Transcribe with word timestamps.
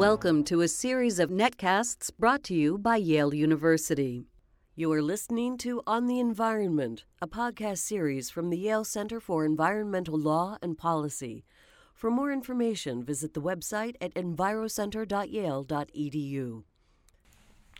Welcome 0.00 0.44
to 0.44 0.62
a 0.62 0.68
series 0.68 1.18
of 1.18 1.28
netcasts 1.28 2.10
brought 2.18 2.42
to 2.44 2.54
you 2.54 2.78
by 2.78 2.96
Yale 2.96 3.34
University. 3.34 4.24
You 4.74 4.90
are 4.92 5.02
listening 5.02 5.58
to 5.58 5.82
On 5.86 6.06
the 6.06 6.18
Environment, 6.18 7.04
a 7.20 7.28
podcast 7.28 7.80
series 7.80 8.30
from 8.30 8.48
the 8.48 8.56
Yale 8.56 8.84
Center 8.84 9.20
for 9.20 9.44
Environmental 9.44 10.18
Law 10.18 10.56
and 10.62 10.78
Policy. 10.78 11.44
For 11.92 12.10
more 12.10 12.32
information, 12.32 13.04
visit 13.04 13.34
the 13.34 13.42
website 13.42 13.96
at 14.00 14.14
envirocenter.yale.edu. 14.14 16.62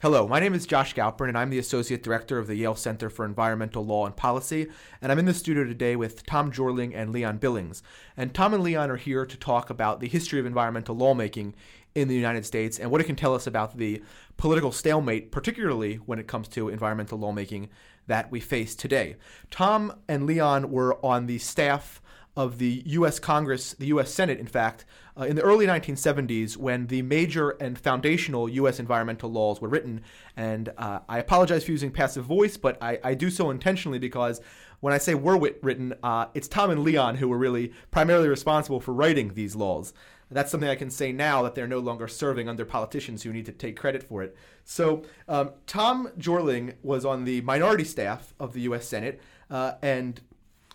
Hello, 0.03 0.27
my 0.27 0.41
name 0.41 0.55
is 0.55 0.65
Josh 0.65 0.95
Galperin, 0.95 1.29
and 1.29 1.37
I'm 1.37 1.51
the 1.51 1.59
Associate 1.59 2.03
Director 2.03 2.39
of 2.39 2.47
the 2.47 2.55
Yale 2.55 2.75
Center 2.75 3.11
for 3.11 3.27
Environmental 3.27 3.85
Law 3.85 4.07
and 4.07 4.17
Policy. 4.17 4.67
And 5.03 5.13
I'm 5.13 5.19
in 5.19 5.27
the 5.27 5.35
studio 5.35 5.65
today 5.65 5.95
with 5.95 6.25
Tom 6.25 6.51
Jorling 6.51 6.93
and 6.95 7.13
Leon 7.13 7.37
Billings. 7.37 7.83
And 8.17 8.33
Tom 8.33 8.55
and 8.55 8.63
Leon 8.63 8.91
are 8.91 8.97
here 8.97 9.27
to 9.27 9.37
talk 9.37 9.69
about 9.69 10.01
the 10.01 10.09
history 10.09 10.41
of 10.41 10.47
environmental 10.47 10.97
lawmaking 10.97 11.55
in 11.95 12.09
the 12.09 12.15
United 12.15 12.47
States 12.47 12.79
and 12.79 12.91
what 12.91 13.01
it 13.01 13.05
can 13.05 13.17
tell 13.17 13.35
us 13.35 13.47
about 13.47 13.77
the 13.77 14.03
political 14.37 14.73
stalemate, 14.73 15.31
particularly 15.31 15.97
when 15.97 16.19
it 16.19 16.29
comes 16.29 16.49
to 16.49 16.69
environmental 16.69 17.19
lawmaking 17.19 17.69
that 18.07 18.31
we 18.31 18.41
face 18.41 18.75
today. 18.75 19.17
Tom 19.51 19.93
and 20.09 20.27
Leon 20.27 20.71
were 20.71 21.05
on 21.05 21.27
the 21.27 21.39
staff 21.39 22.01
of 22.37 22.59
the 22.59 22.83
U.S. 22.87 23.19
Congress, 23.19 23.75
the 23.75 23.89
U.S. 23.89 24.13
Senate, 24.13 24.39
in 24.39 24.47
fact, 24.47 24.85
uh, 25.19 25.25
in 25.25 25.37
the 25.37 25.43
early 25.43 25.67
1970s 25.67 26.57
when 26.57 26.87
the 26.87 27.03
major 27.03 27.51
and 27.51 27.79
foundational 27.79 28.49
U.S. 28.49 28.79
environmental 28.79 29.31
laws 29.31 29.61
were 29.61 29.69
written. 29.69 30.03
And 30.37 30.73
uh, 30.79 31.01
I 31.09 31.19
apologize 31.19 31.65
for 31.65 31.73
using 31.73 31.91
passive 31.91 32.25
voice, 32.25 32.57
but 32.57 32.79
I, 32.81 32.99
I, 33.03 33.15
do 33.15 33.31
so 33.31 33.51
intentionally 33.51 33.99
because 33.99 34.41
when 34.81 34.95
I 34.95 34.99
say 34.99 35.15
were 35.15 35.39
written, 35.61 35.95
uh, 36.03 36.27
it's 36.33 36.49
Tom 36.49 36.71
and 36.71 36.83
Leon 36.83 37.17
who 37.17 37.29
were 37.29 37.37
really 37.37 37.73
primarily 37.91 38.29
responsible 38.29 38.81
for 38.81 38.95
writing 38.95 39.35
these 39.35 39.55
laws. 39.57 39.93
That's 40.31 40.51
something 40.51 40.69
I 40.69 40.77
can 40.77 40.91
say 40.91 41.13
now 41.13 41.43
that 41.43 41.55
they're 41.55 41.67
no 41.67 41.81
longer 41.81 42.07
serving 42.07 42.49
under 42.49 42.65
politicians 42.65 43.23
who 43.23 43.33
need 43.33 43.47
to 43.47 43.53
take 43.53 43.77
credit 43.77 44.03
for 44.03 44.23
it. 44.23 44.37
So, 44.65 45.03
um, 45.29 45.51
Tom 45.67 46.11
Jorling 46.19 46.75
was 46.83 47.05
on 47.05 47.25
the 47.25 47.41
minority 47.41 47.85
staff 47.85 48.33
of 48.39 48.53
the 48.53 48.61
U.S. 48.63 48.87
Senate, 48.87 49.21
uh, 49.51 49.73
and 49.83 50.21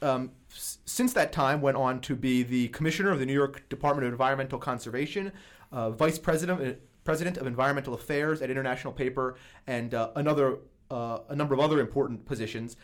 um, 0.02 0.32
since 0.50 1.14
that 1.14 1.32
time 1.32 1.62
went 1.62 1.78
on 1.78 2.02
to 2.02 2.16
be 2.16 2.44
the 2.44 2.68
commissioner 2.70 3.12
of 3.12 3.20
the 3.20 3.26
New 3.26 3.34
York 3.34 3.68
Department 3.70 4.06
of 4.06 4.14
Environmental 4.14 4.60
Conservation, 4.60 5.32
uh, 5.72 5.92
vice 5.92 6.20
president 6.20 6.62
uh, 6.62 6.74
president 7.04 7.38
of 7.38 7.46
environmental 7.46 7.94
affairs 7.94 8.42
at 8.42 8.50
International 8.50 8.92
Paper, 8.92 9.36
and 9.68 9.94
uh, 9.94 10.10
another 10.16 10.58
uh, 10.92 11.20
a 11.30 11.36
number 11.36 11.54
of 11.54 11.60
other 11.60 11.80
important 11.80 12.26
positions. 12.26 12.76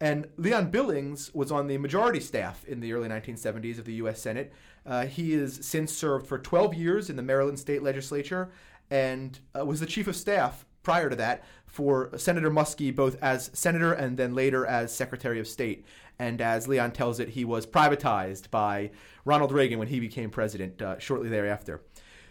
And 0.00 0.28
Leon 0.38 0.70
Billings 0.70 1.32
was 1.34 1.52
on 1.52 1.66
the 1.66 1.76
majority 1.76 2.20
staff 2.20 2.64
in 2.64 2.80
the 2.80 2.92
early 2.92 3.08
1970s 3.08 3.78
of 3.78 3.84
the 3.84 3.94
U.S. 3.94 4.20
Senate. 4.20 4.52
Uh, 4.86 5.04
he 5.04 5.32
has 5.32 5.66
since 5.66 5.92
served 5.92 6.26
for 6.26 6.38
12 6.38 6.74
years 6.74 7.10
in 7.10 7.16
the 7.16 7.22
Maryland 7.22 7.58
State 7.58 7.82
Legislature 7.82 8.50
and 8.90 9.38
uh, 9.58 9.64
was 9.64 9.80
the 9.80 9.86
chief 9.86 10.06
of 10.06 10.16
staff 10.16 10.64
prior 10.82 11.10
to 11.10 11.16
that 11.16 11.44
for 11.66 12.10
Senator 12.16 12.50
Muskie, 12.50 12.94
both 12.94 13.22
as 13.22 13.50
senator 13.52 13.92
and 13.92 14.16
then 14.16 14.34
later 14.34 14.66
as 14.66 14.94
Secretary 14.94 15.38
of 15.38 15.46
State. 15.46 15.84
And 16.18 16.40
as 16.40 16.66
Leon 16.66 16.92
tells 16.92 17.20
it, 17.20 17.30
he 17.30 17.44
was 17.44 17.66
privatized 17.66 18.50
by 18.50 18.90
Ronald 19.24 19.52
Reagan 19.52 19.78
when 19.78 19.88
he 19.88 20.00
became 20.00 20.30
president 20.30 20.80
uh, 20.82 20.98
shortly 20.98 21.28
thereafter. 21.28 21.82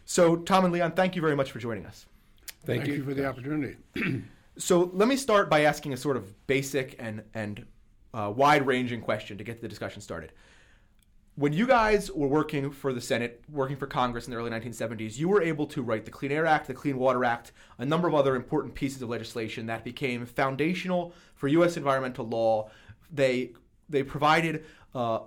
So, 0.06 0.38
Tom 0.38 0.66
and 0.66 0.74
Leon, 0.74 0.94
thank 0.94 1.16
you 1.16 1.22
very 1.22 1.36
much 1.36 1.52
for 1.52 1.60
joining 1.60 1.86
us. 1.86 2.08
Thank, 2.66 2.82
thank 2.82 2.88
you. 2.88 2.96
you 2.96 3.04
for 3.04 3.14
the 3.14 3.28
opportunity. 3.28 3.78
so, 4.60 4.92
let 4.94 5.08
me 5.08 5.16
start 5.16 5.50
by 5.50 5.62
asking 5.62 5.94
a 5.94 5.98
sort 5.98 6.18
of 6.18 6.46
basic 6.46 6.96
and, 7.00 7.24
and 7.34 7.66
uh, 8.14 8.32
wide 8.36 8.68
ranging 8.68 9.02
question 9.02 9.38
to 9.38 9.44
get 9.44 9.62
the 9.62 9.68
discussion 9.68 10.02
started 10.02 10.32
when 11.40 11.54
you 11.54 11.66
guys 11.66 12.12
were 12.12 12.28
working 12.28 12.70
for 12.70 12.92
the 12.92 13.00
Senate, 13.00 13.42
working 13.50 13.78
for 13.78 13.88
Congress 13.88 14.28
in 14.28 14.32
the 14.32 14.38
early 14.38 14.52
1970s, 14.52 15.18
you 15.18 15.30
were 15.30 15.42
able 15.42 15.66
to 15.68 15.82
write 15.82 16.04
the 16.04 16.12
Clean 16.12 16.34
Air 16.34 16.46
Act, 16.46 16.68
the 16.68 16.74
Clean 16.74 16.98
Water 16.98 17.24
Act, 17.24 17.54
a 17.78 17.86
number 17.86 18.10
of 18.10 18.14
other 18.14 18.36
important 18.36 18.76
pieces 18.76 19.02
of 19.02 19.08
legislation 19.08 19.66
that 19.68 19.86
became 19.86 20.26
foundational 20.26 21.14
for 21.36 21.48
U.S. 21.48 21.78
environmental 21.78 22.28
law. 22.28 22.70
They 23.10 23.52
they 23.88 24.04
provided 24.04 24.66
uh, 24.94 25.20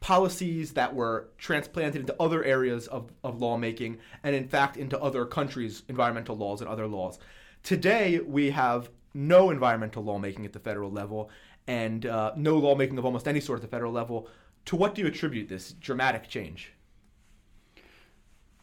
policies 0.00 0.72
that 0.72 0.92
were 0.92 1.28
transplanted 1.38 2.00
into 2.00 2.16
other 2.18 2.42
areas 2.42 2.88
of, 2.88 3.12
of 3.22 3.40
lawmaking 3.40 3.98
and, 4.24 4.34
in 4.34 4.48
fact, 4.48 4.76
into 4.76 5.00
other 5.00 5.24
countries' 5.24 5.84
environmental 5.88 6.36
laws 6.36 6.60
and 6.60 6.68
other 6.68 6.88
laws. 6.88 7.20
Today, 7.62 8.20
we 8.20 8.50
have 8.50 8.90
no 9.14 9.50
environmental 9.50 10.02
lawmaking 10.02 10.44
at 10.44 10.52
the 10.52 10.60
federal 10.60 10.90
level 10.90 11.30
and 11.66 12.06
uh, 12.06 12.32
no 12.36 12.56
lawmaking 12.58 12.98
of 12.98 13.04
almost 13.04 13.28
any 13.28 13.40
sort 13.40 13.58
at 13.58 13.62
the 13.62 13.68
federal 13.68 13.92
level 13.92 14.28
to 14.66 14.76
what 14.76 14.94
do 14.94 15.02
you 15.02 15.08
attribute 15.08 15.48
this 15.48 15.72
dramatic 15.72 16.28
change? 16.28 16.72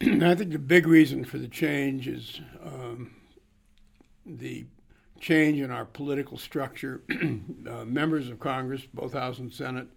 I 0.00 0.34
think 0.34 0.52
the 0.52 0.58
big 0.58 0.86
reason 0.86 1.24
for 1.24 1.38
the 1.38 1.48
change 1.48 2.06
is 2.06 2.40
um, 2.64 3.14
the 4.24 4.66
change 5.20 5.60
in 5.60 5.70
our 5.70 5.84
political 5.84 6.38
structure. 6.38 7.02
uh, 7.68 7.84
members 7.84 8.28
of 8.28 8.38
Congress, 8.38 8.82
both 8.94 9.12
House 9.12 9.38
and 9.38 9.52
Senate, 9.52 9.88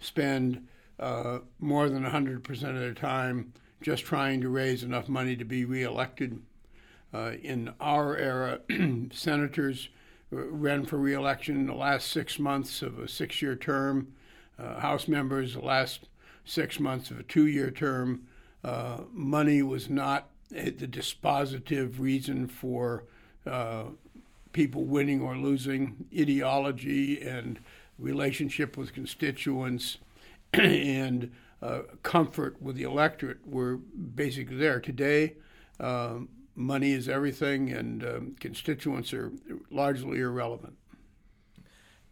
spend 0.00 0.66
uh, 0.98 1.40
more 1.60 1.88
than 1.88 2.04
100% 2.04 2.48
of 2.48 2.78
their 2.78 2.94
time 2.94 3.52
just 3.82 4.04
trying 4.04 4.40
to 4.40 4.48
raise 4.48 4.82
enough 4.82 5.08
money 5.08 5.36
to 5.36 5.44
be 5.44 5.64
reelected. 5.64 6.40
Uh, 7.14 7.32
in 7.42 7.72
our 7.80 8.16
era, 8.16 8.60
senators 9.12 9.88
ran 10.30 10.84
for 10.84 10.96
reelection 10.96 11.56
in 11.56 11.66
the 11.66 11.74
last 11.74 12.10
six 12.10 12.38
months 12.38 12.80
of 12.80 12.98
a 12.98 13.06
six 13.06 13.42
year 13.42 13.54
term 13.54 14.08
uh, 14.58 14.80
House 14.80 15.08
members 15.08 15.54
the 15.54 15.60
last 15.60 16.08
six 16.44 16.80
months 16.80 17.10
of 17.10 17.20
a 17.20 17.22
two 17.22 17.46
year 17.46 17.70
term. 17.70 18.22
Uh, 18.64 18.98
money 19.12 19.62
was 19.62 19.90
not 19.90 20.28
the 20.50 20.70
dispositive 20.86 21.98
reason 21.98 22.46
for 22.46 23.04
uh, 23.46 23.84
people 24.52 24.84
winning 24.84 25.20
or 25.20 25.36
losing. 25.36 26.06
Ideology 26.16 27.20
and 27.20 27.58
relationship 27.98 28.76
with 28.76 28.92
constituents 28.92 29.98
and 30.54 31.32
uh, 31.60 31.82
comfort 32.02 32.60
with 32.60 32.76
the 32.76 32.82
electorate 32.82 33.46
were 33.46 33.76
basically 33.76 34.56
there. 34.56 34.80
Today, 34.80 35.34
uh, 35.80 36.18
money 36.54 36.92
is 36.92 37.08
everything, 37.08 37.70
and 37.70 38.04
um, 38.04 38.36
constituents 38.38 39.12
are 39.12 39.32
largely 39.70 40.20
irrelevant. 40.20 40.76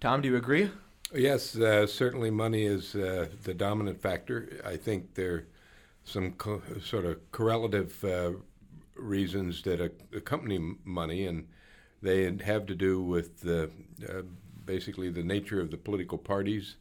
Tom, 0.00 0.22
do 0.22 0.28
you 0.28 0.36
agree? 0.36 0.70
Yes, 1.12 1.56
uh, 1.56 1.86
certainly 1.86 2.30
money 2.30 2.64
is 2.64 2.94
uh, 2.94 3.28
the 3.42 3.52
dominant 3.52 4.00
factor. 4.00 4.60
I 4.64 4.76
think 4.76 5.14
there 5.14 5.34
are 5.34 5.46
some 6.04 6.32
co- 6.32 6.62
sort 6.82 7.04
of 7.04 7.18
correlative 7.32 8.02
uh, 8.04 8.32
reasons 8.94 9.62
that 9.62 9.80
accompany 10.14 10.76
money, 10.84 11.26
and 11.26 11.48
they 12.00 12.32
have 12.44 12.66
to 12.66 12.74
do 12.74 13.02
with 13.02 13.40
the, 13.40 13.70
uh, 14.08 14.22
basically 14.64 15.10
the 15.10 15.22
nature 15.22 15.60
of 15.60 15.70
the 15.70 15.76
political 15.76 16.16
parties 16.16 16.76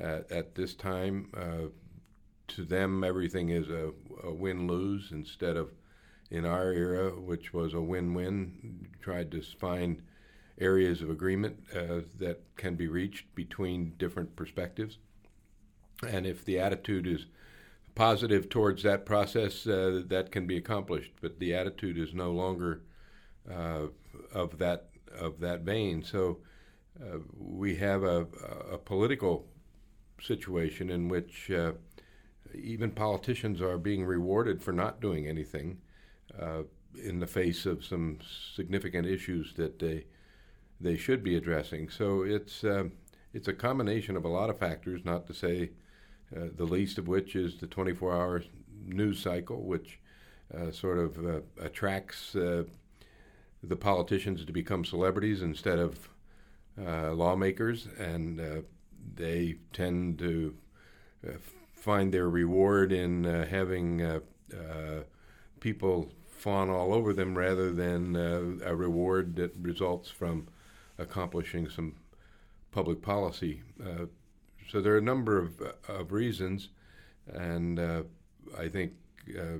uh, 0.00 0.20
at 0.30 0.54
this 0.54 0.74
time. 0.74 1.30
Uh, 1.36 1.68
to 2.48 2.64
them, 2.64 3.04
everything 3.04 3.50
is 3.50 3.68
a, 3.68 3.92
a 4.24 4.32
win 4.32 4.66
lose 4.66 5.12
instead 5.12 5.56
of 5.56 5.70
in 6.30 6.44
our 6.44 6.72
era, 6.72 7.10
which 7.10 7.52
was 7.52 7.74
a 7.74 7.80
win 7.80 8.14
win. 8.14 8.88
Tried 9.02 9.30
to 9.32 9.42
find 9.42 10.02
areas 10.58 11.02
of 11.02 11.10
agreement 11.10 11.56
uh, 11.74 12.00
that 12.18 12.40
can 12.56 12.74
be 12.76 12.86
reached 12.86 13.34
between 13.34 13.94
different 13.98 14.36
perspectives. 14.36 14.98
And 16.06 16.26
if 16.26 16.44
the 16.44 16.58
attitude 16.58 17.06
is 17.06 17.26
positive 17.94 18.48
towards 18.48 18.82
that 18.82 19.04
process, 19.04 19.66
uh, 19.66 20.02
that 20.06 20.30
can 20.30 20.46
be 20.46 20.56
accomplished. 20.56 21.12
But 21.20 21.38
the 21.38 21.54
attitude 21.54 21.98
is 21.98 22.14
no 22.14 22.30
longer 22.30 22.82
uh, 23.50 23.86
of 24.32 24.58
that 24.58 24.86
of 25.18 25.40
that 25.40 25.62
vein. 25.62 26.04
So 26.04 26.38
uh, 27.00 27.18
we 27.36 27.76
have 27.76 28.04
a, 28.04 28.26
a, 28.70 28.78
political 28.78 29.46
situation 30.20 30.88
in 30.88 31.08
which 31.08 31.50
uh, 31.50 31.72
even 32.54 32.92
politicians 32.92 33.60
are 33.60 33.76
being 33.76 34.04
rewarded 34.04 34.62
for 34.62 34.72
not 34.72 35.00
doing 35.00 35.26
anything 35.26 35.78
uh, 36.38 36.62
in 37.02 37.20
the 37.20 37.26
face 37.26 37.66
of 37.66 37.84
some 37.84 38.18
significant 38.54 39.06
issues 39.06 39.54
that 39.54 39.78
they 39.78 40.04
they 40.80 40.96
should 40.96 41.22
be 41.22 41.36
addressing. 41.36 41.88
So 41.90 42.22
it's 42.22 42.64
uh, 42.64 42.84
it's 43.32 43.48
a 43.48 43.52
combination 43.52 44.16
of 44.16 44.24
a 44.24 44.28
lot 44.28 44.50
of 44.50 44.58
factors, 44.58 45.04
not 45.04 45.26
to 45.26 45.34
say 45.34 45.70
uh, 46.36 46.46
the 46.56 46.64
least 46.64 46.98
of 46.98 47.08
which 47.08 47.36
is 47.36 47.58
the 47.58 47.66
24-hour 47.66 48.42
news 48.86 49.20
cycle, 49.20 49.62
which 49.62 49.98
uh, 50.56 50.70
sort 50.70 50.98
of 50.98 51.18
uh, 51.24 51.40
attracts 51.60 52.34
uh, 52.34 52.64
the 53.62 53.76
politicians 53.76 54.44
to 54.44 54.52
become 54.52 54.84
celebrities 54.84 55.42
instead 55.42 55.78
of 55.78 56.08
lawmakers, 56.76 57.88
and 57.98 58.64
they 59.14 59.56
tend 59.72 60.18
to 60.18 60.56
find 61.74 62.12
their 62.12 62.30
reward 62.30 62.90
in 62.90 63.24
having 63.24 64.22
people 65.60 66.10
fawn 66.40 66.70
all 66.70 66.94
over 66.94 67.12
them 67.12 67.36
rather 67.36 67.70
than 67.70 68.16
a 68.16 68.74
reward 68.74 69.36
that 69.36 69.52
results 69.60 70.08
from 70.08 70.48
accomplishing 70.98 71.68
some 71.68 71.94
public 72.72 73.02
policy. 73.02 73.62
Uh, 73.82 74.06
so 74.70 74.80
there 74.80 74.94
are 74.94 74.98
a 74.98 75.02
number 75.02 75.38
of, 75.38 75.60
of 75.88 76.12
reasons, 76.12 76.68
and 77.32 77.78
uh, 77.78 78.02
I 78.58 78.68
think 78.68 78.92
uh, 79.38 79.58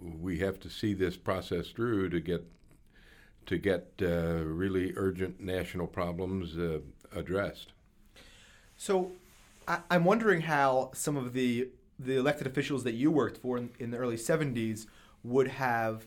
we 0.00 0.38
have 0.38 0.60
to 0.60 0.70
see 0.70 0.94
this 0.94 1.16
process 1.16 1.68
through 1.68 2.10
to 2.10 2.20
get 2.20 2.44
to 3.46 3.58
get 3.58 3.92
uh, 4.02 4.42
really 4.44 4.92
urgent 4.96 5.40
national 5.40 5.86
problems 5.86 6.58
uh, 6.58 6.80
addressed. 7.14 7.72
So, 8.76 9.12
I, 9.68 9.78
am 9.88 10.04
wondering 10.04 10.42
how 10.42 10.90
some 10.94 11.16
of 11.16 11.32
the 11.32 11.68
the 11.98 12.16
elected 12.16 12.46
officials 12.46 12.84
that 12.84 12.94
you 12.94 13.10
worked 13.10 13.38
for 13.38 13.56
in, 13.56 13.70
in 13.78 13.90
the 13.90 13.98
early 13.98 14.16
'70s 14.16 14.86
would 15.26 15.48
have 15.48 16.06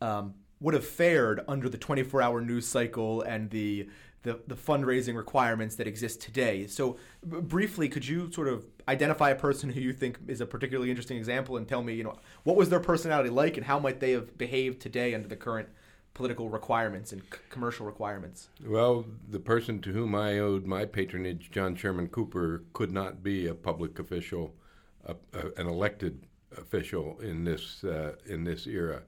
um, 0.00 0.34
would 0.60 0.74
have 0.74 0.86
fared 0.86 1.40
under 1.46 1.68
the 1.68 1.78
24-hour 1.78 2.40
news 2.40 2.66
cycle 2.66 3.22
and 3.22 3.50
the 3.50 3.88
the, 4.22 4.40
the 4.46 4.54
fundraising 4.54 5.16
requirements 5.16 5.76
that 5.76 5.86
exist 5.86 6.20
today. 6.20 6.66
So, 6.66 6.96
b- 7.28 7.40
briefly, 7.42 7.90
could 7.90 8.08
you 8.08 8.32
sort 8.32 8.48
of 8.48 8.64
identify 8.88 9.30
a 9.30 9.34
person 9.34 9.68
who 9.68 9.80
you 9.80 9.92
think 9.92 10.18
is 10.26 10.40
a 10.40 10.46
particularly 10.46 10.88
interesting 10.88 11.18
example 11.18 11.58
and 11.58 11.68
tell 11.68 11.82
me, 11.82 11.92
you 11.94 12.04
know, 12.04 12.16
what 12.42 12.56
was 12.56 12.70
their 12.70 12.80
personality 12.80 13.28
like 13.28 13.58
and 13.58 13.66
how 13.66 13.78
might 13.78 14.00
they 14.00 14.12
have 14.12 14.38
behaved 14.38 14.80
today 14.80 15.14
under 15.14 15.28
the 15.28 15.36
current 15.36 15.68
political 16.14 16.48
requirements 16.48 17.12
and 17.12 17.20
c- 17.22 17.38
commercial 17.50 17.84
requirements? 17.84 18.48
Well, 18.66 19.04
the 19.28 19.40
person 19.40 19.82
to 19.82 19.92
whom 19.92 20.14
I 20.14 20.38
owed 20.38 20.64
my 20.64 20.86
patronage, 20.86 21.50
John 21.50 21.76
Sherman 21.76 22.08
Cooper, 22.08 22.64
could 22.72 22.92
not 22.92 23.22
be 23.22 23.46
a 23.46 23.54
public 23.54 23.98
official, 23.98 24.54
an 25.32 25.66
elected 25.66 26.24
official 26.56 27.18
in 27.20 27.44
this 27.44 27.84
uh, 27.84 28.14
in 28.26 28.44
this 28.44 28.66
era. 28.66 29.02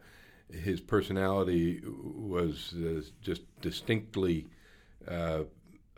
His 0.51 0.81
personality 0.81 1.83
was 1.85 2.75
uh, 2.75 3.03
just 3.21 3.43
distinctly 3.61 4.47
uh, 5.09 5.43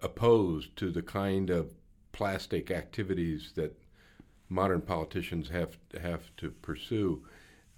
opposed 0.03 0.77
to 0.77 0.91
the 0.91 1.03
kind 1.03 1.51
of 1.51 1.75
plastic 2.13 2.71
activities 2.71 3.53
that 3.57 3.79
modern 4.49 4.81
politicians 4.81 5.49
have 5.51 5.77
have 6.01 6.35
to 6.37 6.51
pursue. 6.51 7.23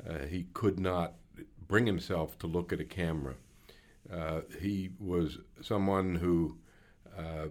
Uh, 0.09 0.27
he 0.27 0.47
could 0.55 0.79
not 0.79 1.15
bring 1.67 1.87
himself 1.87 2.39
to 2.39 2.47
look 2.47 2.73
at 2.73 2.81
a 2.81 2.85
camera. 2.85 3.35
Uh, 4.13 4.41
he 4.61 4.91
was 4.99 5.39
someone 5.61 6.15
who 6.15 6.57
uh, 7.17 7.47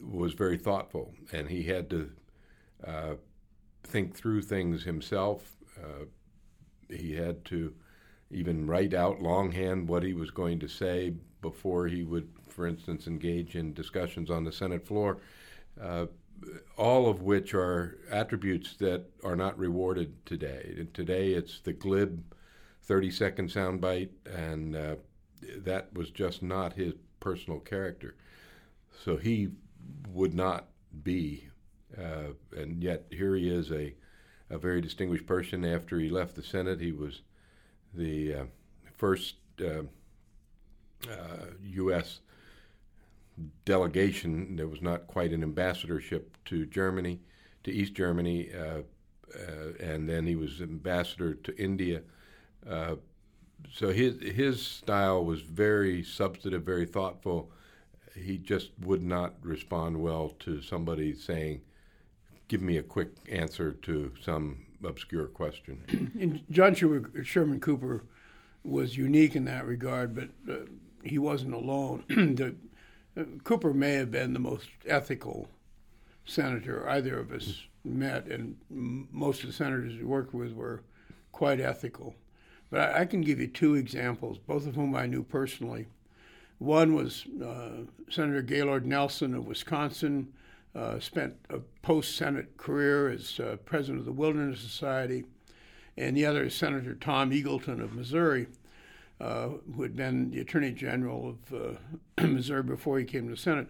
was 0.00 0.32
very 0.32 0.56
thoughtful, 0.56 1.14
and 1.32 1.48
he 1.48 1.64
had 1.64 1.90
to 1.90 2.10
think 3.82 4.14
through 4.14 4.42
things 4.42 4.84
himself. 4.84 5.56
Uh, 5.82 6.04
he 6.88 7.14
had 7.14 7.44
to 7.46 7.72
even 8.30 8.66
write 8.66 8.94
out 8.94 9.20
longhand 9.20 9.88
what 9.88 10.02
he 10.02 10.12
was 10.12 10.30
going 10.30 10.58
to 10.60 10.68
say 10.68 11.14
before 11.42 11.86
he 11.86 12.02
would, 12.02 12.28
for 12.48 12.66
instance, 12.66 13.06
engage 13.06 13.56
in 13.56 13.72
discussions 13.72 14.30
on 14.30 14.44
the 14.44 14.52
Senate 14.52 14.86
floor. 14.86 15.18
Uh, 15.80 16.06
all 16.76 17.08
of 17.08 17.22
which 17.22 17.54
are 17.54 17.98
attributes 18.10 18.74
that 18.76 19.04
are 19.22 19.36
not 19.36 19.58
rewarded 19.58 20.14
today. 20.24 20.74
And 20.78 20.92
today, 20.94 21.32
it's 21.32 21.60
the 21.60 21.72
glib 21.72 22.22
30 22.84 23.10
second 23.10 23.50
soundbite, 23.50 24.10
and 24.26 24.74
uh, 24.74 24.96
that 25.58 25.92
was 25.92 26.10
just 26.10 26.42
not 26.42 26.72
his 26.72 26.94
personal 27.20 27.60
character. 27.60 28.16
So 29.04 29.16
he 29.16 29.50
would 30.08 30.34
not 30.34 30.68
be, 31.02 31.48
uh, 31.96 32.32
and 32.56 32.82
yet 32.82 33.04
here 33.10 33.34
he 33.36 33.48
is, 33.48 33.70
a, 33.70 33.94
a 34.50 34.58
very 34.58 34.80
distinguished 34.80 35.26
person. 35.26 35.64
After 35.64 35.98
he 35.98 36.08
left 36.08 36.36
the 36.36 36.42
Senate, 36.42 36.80
he 36.80 36.92
was 36.92 37.22
the 37.94 38.34
uh, 38.34 38.44
first 38.96 39.36
U.S. 39.58 42.20
Uh, 42.20 43.42
delegation. 43.64 44.56
There 44.56 44.68
was 44.68 44.82
not 44.82 45.06
quite 45.06 45.32
an 45.32 45.42
ambassadorship 45.42 46.36
to 46.46 46.66
Germany, 46.66 47.20
to 47.64 47.70
East 47.70 47.94
Germany, 47.94 48.50
uh, 48.52 48.82
uh, 49.34 49.72
and 49.78 50.08
then 50.08 50.26
he 50.26 50.34
was 50.34 50.60
ambassador 50.60 51.34
to 51.34 51.56
India 51.56 52.02
uh, 52.68 52.96
so 53.72 53.90
his 53.90 54.20
his 54.20 54.64
style 54.64 55.24
was 55.24 55.42
very 55.42 56.02
substantive, 56.02 56.62
very 56.62 56.86
thoughtful. 56.86 57.50
He 58.16 58.38
just 58.38 58.70
would 58.80 59.02
not 59.02 59.34
respond 59.42 60.00
well 60.00 60.30
to 60.40 60.60
somebody 60.60 61.14
saying, 61.14 61.62
"Give 62.50 62.60
me 62.60 62.76
a 62.78 62.82
quick 62.82 63.10
answer 63.30 63.72
to 63.72 64.12
some 64.20 64.66
obscure 64.82 65.26
question." 65.26 66.10
And 66.20 66.42
John 66.50 66.74
Sherman 66.74 67.60
Cooper 67.60 68.02
was 68.64 68.96
unique 68.96 69.36
in 69.36 69.44
that 69.44 69.66
regard, 69.66 70.14
but 70.14 70.30
uh, 70.52 70.66
he 71.04 71.16
wasn't 71.16 71.54
alone. 71.54 72.04
the, 72.08 72.56
uh, 73.16 73.24
Cooper 73.44 73.72
may 73.72 73.92
have 73.92 74.10
been 74.10 74.32
the 74.32 74.40
most 74.40 74.68
ethical 74.84 75.48
senator 76.24 76.88
either 76.88 77.20
of 77.20 77.30
us 77.30 77.64
met, 77.84 78.26
and 78.26 78.56
m- 78.68 79.08
most 79.12 79.42
of 79.42 79.46
the 79.46 79.52
senators 79.52 79.96
we 79.96 80.04
worked 80.04 80.34
with 80.34 80.52
were 80.52 80.82
quite 81.32 81.60
ethical. 81.60 82.14
But 82.70 82.80
I, 82.80 83.00
I, 83.02 83.04
can 83.04 83.20
give 83.20 83.40
you 83.40 83.46
two 83.46 83.74
examples, 83.76 84.38
both 84.38 84.66
of 84.66 84.74
whom 84.74 84.94
I 84.94 85.06
knew 85.06 85.22
personally. 85.22 85.86
One 86.58 86.94
was 86.94 87.24
uh, 87.42 87.84
Senator 88.10 88.42
Gaylord 88.42 88.86
Nelson 88.86 89.34
of 89.34 89.46
Wisconsin, 89.46 90.32
uh, 90.74 90.98
spent 91.00 91.34
a 91.48 91.58
post 91.82 92.16
Senate 92.16 92.56
career 92.56 93.08
as 93.08 93.40
uh, 93.40 93.56
president 93.64 93.98
of 94.00 94.04
the 94.04 94.12
Wilderness 94.12 94.60
Society, 94.60 95.24
and 95.96 96.16
the 96.16 96.26
other 96.26 96.44
is 96.44 96.54
Senator 96.54 96.94
Tom 96.94 97.30
Eagleton 97.30 97.82
of 97.82 97.94
Missouri, 97.94 98.46
uh, 99.20 99.48
who 99.74 99.82
had 99.82 99.96
been 99.96 100.30
the 100.30 100.40
Attorney 100.40 100.72
General 100.72 101.36
of 101.50 101.78
uh, 102.18 102.26
Missouri 102.26 102.62
before 102.62 102.98
he 102.98 103.04
came 103.04 103.24
to 103.24 103.34
the 103.34 103.40
Senate. 103.40 103.68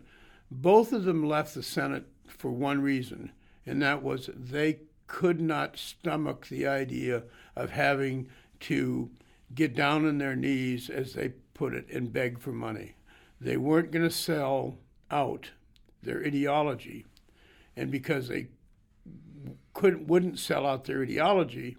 Both 0.51 0.93
of 0.93 1.05
them 1.05 1.27
left 1.27 1.55
the 1.55 1.63
Senate 1.63 2.07
for 2.27 2.51
one 2.51 2.83
reason, 2.83 3.33
and 3.65 3.81
that 3.83 4.03
was 4.03 4.31
they 4.35 4.81
could 5.07 5.41
not 5.41 5.77
stomach 5.77 6.47
the 6.49 6.67
idea 6.67 7.25
of 7.57 7.71
having 7.71 8.29
to 8.61 9.11
get 9.55 9.75
down 9.75 10.07
on 10.07 10.19
their 10.19 10.37
knees, 10.37 10.89
as 10.89 11.15
they 11.15 11.31
put 11.55 11.75
it, 11.75 11.89
and 11.91 12.13
beg 12.13 12.39
for 12.39 12.53
money. 12.53 12.95
They 13.41 13.57
weren't 13.57 13.91
going 13.91 14.05
to 14.05 14.15
sell 14.15 14.77
out 15.11 15.51
their 16.03 16.25
ideology, 16.25 17.07
and 17.77 17.91
because 17.91 18.29
they 18.29 18.49
couldn't 19.75 20.07
wouldn't 20.07 20.39
sell 20.39 20.67
out 20.67 20.85
their 20.85 21.03
ideology, 21.03 21.77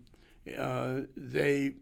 uh, 0.58 1.02
they 1.16 1.76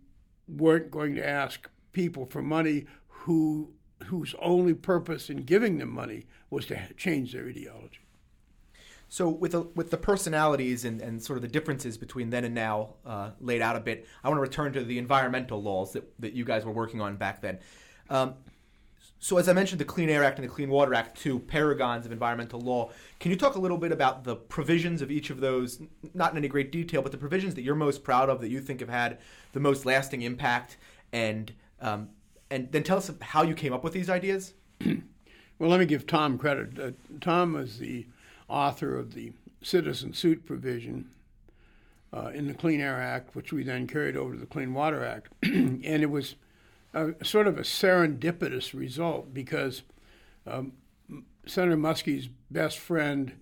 weren't 0.47 0.91
going 0.91 1.15
to 1.15 1.27
ask 1.27 1.69
people 1.91 2.25
for 2.25 2.41
money 2.41 2.86
who 3.07 3.74
whose 4.06 4.33
only 4.39 4.74
purpose 4.74 5.30
in 5.30 5.44
giving 5.44 5.77
them 5.77 5.94
money 5.94 6.25
was 6.50 6.65
to 6.65 6.80
change 6.95 7.33
their 7.33 7.47
ideology. 7.47 8.00
So 9.09 9.27
with 9.27 9.53
the, 9.53 9.62
with 9.62 9.89
the 9.89 9.97
personalities 9.97 10.85
and, 10.85 11.01
and 11.01 11.21
sort 11.21 11.38
of 11.38 11.42
the 11.42 11.47
differences 11.47 11.97
between 11.97 12.30
then 12.30 12.45
and 12.45 12.54
now 12.54 12.94
uh, 13.06 13.31
laid 13.42 13.61
out 13.61 13.75
a 13.75 13.80
bit, 13.80 14.06
I 14.23 14.30
want 14.30 14.37
to 14.37 14.42
return 14.42 14.71
to 14.73 14.83
the 14.83 14.99
environmental 14.99 15.61
laws 15.61 15.94
that, 15.94 16.04
that 16.19 16.33
you 16.33 16.45
guys 16.45 16.64
were 16.64 16.71
working 16.71 17.02
on 17.02 17.18
back 17.18 17.42
then. 17.42 17.59
Um, 18.09 18.35
so 19.19 19.38
as 19.38 19.49
I 19.49 19.54
mentioned, 19.54 19.81
the 19.81 19.85
Clean 19.85 20.09
Air 20.09 20.23
Act 20.23 20.40
and 20.40 20.47
the 20.47 20.52
Clean 20.52 20.69
Water 20.69 20.94
Act, 20.94 21.19
two 21.19 21.40
paragons 21.40 22.06
of 22.06 22.11
environmental 22.11 22.61
law. 22.61 22.90
Can 23.19 23.31
you 23.31 23.38
talk 23.38 23.56
a 23.56 23.59
little 23.59 23.78
bit 23.78 23.92
about 23.92 24.23
the 24.23 24.35
provisions 24.35 25.02
of 25.02 25.11
each 25.11 25.30
of 25.30 25.42
those, 25.42 25.81
not 26.14 26.31
in 26.31 26.38
any 26.38 26.47
great 26.47 26.71
detail, 26.71 27.02
but 27.02 27.11
the 27.11 27.18
provisions 27.18 27.56
that 27.56 27.64
you're 27.64 27.76
most 27.76 28.04
proud 28.04 28.30
of, 28.30 28.40
that 28.40 28.49
you 28.49 28.61
think 28.61 28.80
have 28.80 28.90
had 28.90 29.18
the 29.52 29.59
most 29.59 29.85
lasting 29.85 30.21
impact, 30.21 30.78
and 31.11 31.52
um, 31.81 32.09
and 32.49 32.71
then 32.71 32.83
tell 32.83 32.97
us 32.97 33.11
how 33.21 33.44
you 33.44 33.54
came 33.54 33.73
up 33.73 33.83
with 33.83 33.94
these 33.94 34.09
ideas? 34.09 34.54
well, 34.85 35.69
let 35.69 35.80
me 35.80 35.85
give 35.85 36.07
Tom 36.07 36.38
credit. 36.38 36.80
Uh, 36.80 36.92
Tom 37.19 37.54
was 37.54 37.78
the 37.78 38.07
author 38.47 38.97
of 38.97 39.14
the 39.14 39.33
citizen 39.61 40.14
suit 40.14 40.45
provision 40.45 41.09
uh, 42.14 42.31
in 42.33 42.47
the 42.47 42.54
Clean 42.54 42.80
Air 42.80 43.02
Act, 43.02 43.35
which 43.35 43.52
we 43.52 43.64
then 43.64 43.85
carried 43.85 44.16
over 44.16 44.33
to 44.33 44.40
the 44.40 44.45
Clean 44.45 44.73
Water 44.73 45.06
Act. 45.06 45.28
and 45.44 45.83
it 45.83 46.09
was 46.09 46.35
a, 46.94 47.14
sort 47.24 47.48
of 47.48 47.58
a 47.58 47.64
serendipitous 47.64 48.74
result 48.74 49.34
because 49.34 49.84
um, 50.48 50.74
Senator 51.46 51.78
Muskie's 51.78 52.30
best 52.50 52.78
friend, 52.78 53.34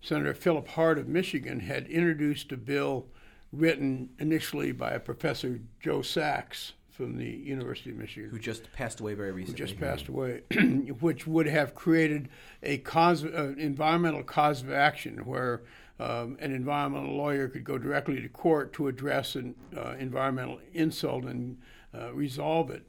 Senator 0.00 0.34
Philip 0.34 0.68
Hart 0.68 0.98
of 0.98 1.08
Michigan, 1.08 1.60
had 1.60 1.86
introduced 1.86 2.52
a 2.52 2.56
bill 2.56 3.06
written 3.52 4.10
initially 4.18 4.72
by 4.72 4.90
a 4.92 5.00
professor 5.00 5.60
Joe 5.80 6.02
Sax 6.02 6.72
from 6.90 7.16
the 7.16 7.28
University 7.30 7.90
of 7.90 7.96
Michigan, 7.96 8.30
who 8.30 8.38
just 8.38 8.70
passed 8.72 9.00
away 9.00 9.14
very 9.14 9.32
recently. 9.32 9.60
Who 9.60 9.66
just 9.66 9.80
passed 9.80 10.08
away, 10.08 10.42
which 11.00 11.26
would 11.26 11.46
have 11.46 11.74
created 11.74 12.28
a 12.62 12.78
cause, 12.78 13.24
uh, 13.24 13.54
environmental 13.56 14.22
cause 14.22 14.62
of 14.62 14.70
action 14.70 15.18
where 15.24 15.62
um, 15.98 16.36
an 16.40 16.52
environmental 16.54 17.16
lawyer 17.16 17.48
could 17.48 17.64
go 17.64 17.78
directly 17.78 18.20
to 18.20 18.28
court 18.28 18.72
to 18.74 18.88
address 18.88 19.34
an 19.36 19.54
uh, 19.76 19.94
environmental 19.98 20.60
insult 20.72 21.24
and 21.24 21.58
uh, 21.94 22.12
resolve 22.12 22.70
it. 22.70 22.86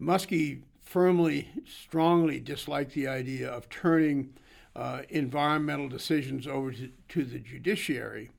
Muskie 0.00 0.62
firmly, 0.82 1.48
strongly 1.66 2.40
disliked 2.40 2.92
the 2.92 3.08
idea 3.08 3.50
of 3.50 3.68
turning 3.68 4.34
uh, 4.74 5.02
environmental 5.08 5.88
decisions 5.88 6.46
over 6.46 6.70
to, 6.72 6.90
to 7.08 7.24
the 7.24 7.38
judiciary, 7.38 8.30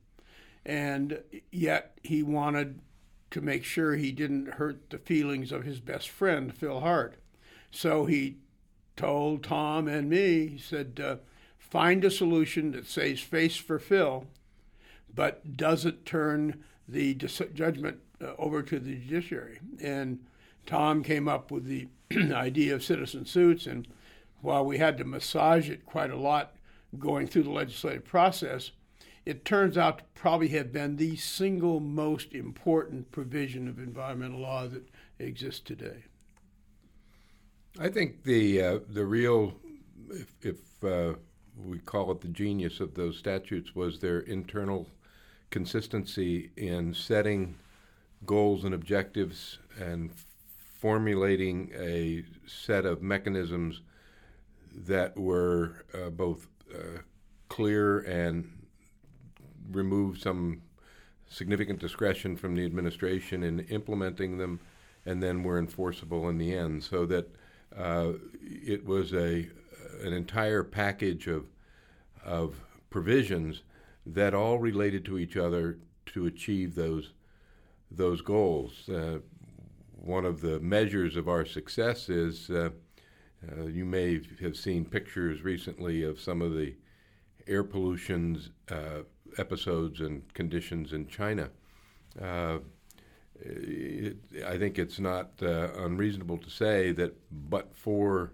and 0.65 1.21
yet 1.51 1.97
he 2.03 2.21
wanted 2.21 2.79
to 3.31 3.41
make 3.41 3.63
sure 3.63 3.95
he 3.95 4.11
didn't 4.11 4.53
hurt 4.53 4.89
the 4.89 4.97
feelings 4.97 5.51
of 5.51 5.63
his 5.63 5.79
best 5.79 6.09
friend, 6.09 6.53
Phil 6.53 6.79
Hart. 6.79 7.15
So 7.71 8.05
he 8.05 8.37
told 8.95 9.43
Tom 9.43 9.87
and 9.87 10.09
me, 10.09 10.47
he 10.47 10.57
said, 10.57 11.01
uh, 11.03 11.15
find 11.57 12.05
a 12.05 12.11
solution 12.11 12.71
that 12.71 12.87
saves 12.87 13.21
face 13.21 13.57
for 13.57 13.79
Phil, 13.79 14.25
but 15.13 15.57
doesn't 15.57 16.05
turn 16.05 16.63
the 16.87 17.13
dis- 17.15 17.41
judgment 17.53 17.99
uh, 18.21 18.33
over 18.37 18.61
to 18.63 18.79
the 18.79 18.95
judiciary. 18.95 19.59
And 19.81 20.19
Tom 20.67 21.01
came 21.01 21.27
up 21.27 21.49
with 21.49 21.65
the 21.65 21.87
idea 22.33 22.75
of 22.75 22.83
citizen 22.83 23.25
suits, 23.25 23.65
and 23.65 23.87
while 24.41 24.63
we 24.63 24.77
had 24.77 24.97
to 24.99 25.03
massage 25.03 25.69
it 25.69 25.85
quite 25.85 26.11
a 26.11 26.17
lot 26.17 26.53
going 26.99 27.25
through 27.25 27.43
the 27.43 27.49
legislative 27.49 28.05
process, 28.05 28.71
it 29.25 29.43
turns 29.43 29.77
out 29.77 29.97
to 29.97 30.03
probably 30.13 30.49
have 30.49 30.71
been 30.71 30.97
the 30.97 31.15
single 31.15 31.79
most 31.79 32.33
important 32.33 33.11
provision 33.11 33.67
of 33.67 33.79
environmental 33.79 34.39
law 34.39 34.67
that 34.67 34.87
exists 35.19 35.61
today. 35.61 36.03
I 37.79 37.89
think 37.89 38.23
the 38.23 38.61
uh, 38.61 38.79
the 38.87 39.05
real, 39.05 39.53
if, 40.09 40.33
if 40.41 40.83
uh, 40.83 41.13
we 41.65 41.79
call 41.79 42.11
it 42.11 42.21
the 42.21 42.27
genius 42.27 42.79
of 42.79 42.93
those 42.93 43.17
statutes, 43.17 43.75
was 43.75 43.99
their 43.99 44.19
internal 44.19 44.87
consistency 45.49 46.51
in 46.57 46.93
setting 46.93 47.55
goals 48.25 48.63
and 48.63 48.73
objectives 48.73 49.59
and 49.79 50.11
formulating 50.77 51.71
a 51.75 52.23
set 52.45 52.85
of 52.85 53.01
mechanisms 53.01 53.81
that 54.75 55.17
were 55.17 55.83
uh, 55.93 56.09
both 56.09 56.47
uh, 56.73 56.99
clear 57.49 57.99
and 57.99 58.47
removed 59.71 60.21
some 60.21 60.61
significant 61.27 61.79
discretion 61.79 62.35
from 62.37 62.55
the 62.55 62.65
administration 62.65 63.43
in 63.43 63.59
implementing 63.61 64.37
them, 64.37 64.59
and 65.05 65.21
then 65.21 65.43
were 65.43 65.57
enforceable 65.57 66.29
in 66.29 66.37
the 66.37 66.53
end. 66.53 66.83
So 66.83 67.05
that 67.07 67.27
uh, 67.75 68.13
it 68.41 68.85
was 68.85 69.13
a 69.13 69.49
an 70.03 70.13
entire 70.13 70.63
package 70.63 71.27
of 71.27 71.47
of 72.23 72.61
provisions 72.89 73.63
that 74.05 74.33
all 74.33 74.59
related 74.59 75.03
to 75.05 75.17
each 75.17 75.35
other 75.35 75.79
to 76.07 76.25
achieve 76.27 76.75
those 76.75 77.13
those 77.89 78.21
goals. 78.21 78.87
Uh, 78.89 79.19
one 80.01 80.25
of 80.25 80.41
the 80.41 80.59
measures 80.59 81.15
of 81.15 81.27
our 81.27 81.45
success 81.45 82.09
is 82.09 82.49
uh, 82.49 82.69
uh, 83.51 83.65
you 83.65 83.85
may 83.85 84.21
have 84.41 84.55
seen 84.55 84.85
pictures 84.85 85.43
recently 85.43 86.03
of 86.03 86.19
some 86.19 86.41
of 86.41 86.53
the 86.53 86.75
air 87.47 87.63
pollution 87.63 88.41
uh, 88.69 89.01
episodes 89.37 90.01
and 90.01 90.33
conditions 90.33 90.93
in 90.93 91.07
China. 91.07 91.49
Uh, 92.19 92.59
it, 93.39 94.17
I 94.45 94.57
think 94.57 94.79
it's 94.79 94.99
not 94.99 95.31
uh, 95.41 95.69
unreasonable 95.77 96.39
to 96.39 96.49
say 96.49 96.91
that, 96.93 97.15
but 97.31 97.75
for 97.75 98.33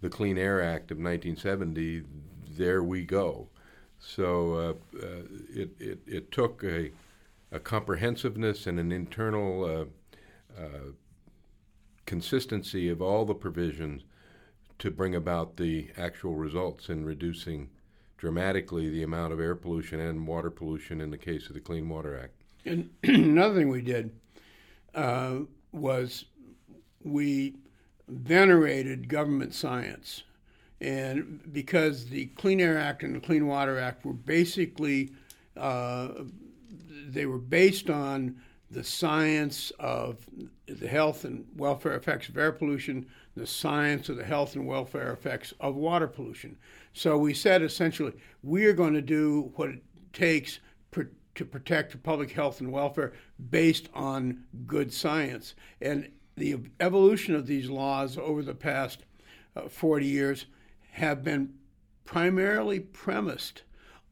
the 0.00 0.08
Clean 0.08 0.36
Air 0.36 0.60
Act 0.60 0.90
of 0.90 0.98
1970, 0.98 2.02
there 2.56 2.82
we 2.82 3.04
go. 3.04 3.48
So 4.00 4.54
uh, 4.54 5.06
it, 5.54 5.70
it, 5.78 5.98
it, 6.06 6.32
took 6.32 6.64
a, 6.64 6.90
a, 7.52 7.60
comprehensiveness 7.60 8.66
and 8.66 8.80
an 8.80 8.90
internal 8.90 9.86
consistency 12.06 12.88
of 12.88 13.00
all 13.00 13.24
the 13.24 13.34
provisions 13.34 14.02
to 14.80 14.90
bring 14.90 15.14
about 15.14 15.56
the 15.56 15.88
actual 15.96 16.34
results 16.34 16.88
in 16.88 17.04
reducing 17.04 17.70
dramatically 18.16 18.90
the 18.90 19.02
amount 19.02 19.32
of 19.32 19.40
air 19.40 19.54
pollution 19.54 20.00
and 20.00 20.26
water 20.26 20.50
pollution 20.50 21.00
in 21.00 21.10
the 21.10 21.18
case 21.18 21.46
of 21.48 21.54
the 21.54 21.60
Clean 21.60 21.88
Water 21.88 22.18
Act. 22.18 22.34
And 22.64 22.90
another 23.04 23.54
thing 23.54 23.68
we 23.68 23.82
did 23.82 24.10
uh, 24.94 25.36
was 25.72 26.24
we 27.04 27.54
venerated 28.08 29.08
government 29.08 29.54
science. 29.54 30.24
And 30.80 31.40
because 31.52 32.06
the 32.06 32.26
Clean 32.26 32.60
Air 32.60 32.78
Act 32.78 33.02
and 33.02 33.14
the 33.14 33.20
Clean 33.20 33.46
Water 33.46 33.78
Act 33.78 34.04
were 34.04 34.12
basically, 34.12 35.12
uh, 35.56 36.08
they 37.08 37.26
were 37.26 37.38
based 37.38 37.88
on 37.88 38.36
the 38.70 38.84
science 38.84 39.72
of 39.80 40.18
the 40.66 40.86
health 40.86 41.24
and 41.24 41.44
welfare 41.56 41.96
effects 41.96 42.28
of 42.28 42.38
air 42.38 42.52
pollution, 42.52 43.06
the 43.36 43.46
science 43.46 44.08
of 44.08 44.16
the 44.16 44.24
health 44.24 44.54
and 44.54 44.66
welfare 44.66 45.12
effects 45.12 45.52
of 45.60 45.74
water 45.74 46.06
pollution. 46.06 46.56
So 46.92 47.18
we 47.18 47.34
said 47.34 47.62
essentially, 47.62 48.12
we 48.42 48.66
are 48.66 48.72
going 48.72 48.94
to 48.94 49.02
do 49.02 49.52
what 49.56 49.70
it 49.70 49.82
takes 50.12 50.60
to 51.40 51.44
protect 51.44 52.02
public 52.02 52.30
health 52.32 52.60
and 52.60 52.70
welfare 52.72 53.12
based 53.50 53.88
on 53.94 54.44
good 54.66 54.92
science. 54.92 55.54
And 55.80 56.10
the 56.36 56.56
evolution 56.80 57.34
of 57.34 57.46
these 57.46 57.70
laws 57.70 58.18
over 58.18 58.42
the 58.42 58.54
past 58.54 59.04
uh, 59.56 59.68
40 59.68 60.06
years 60.06 60.46
have 60.90 61.24
been 61.24 61.54
primarily 62.04 62.80
premised 62.80 63.62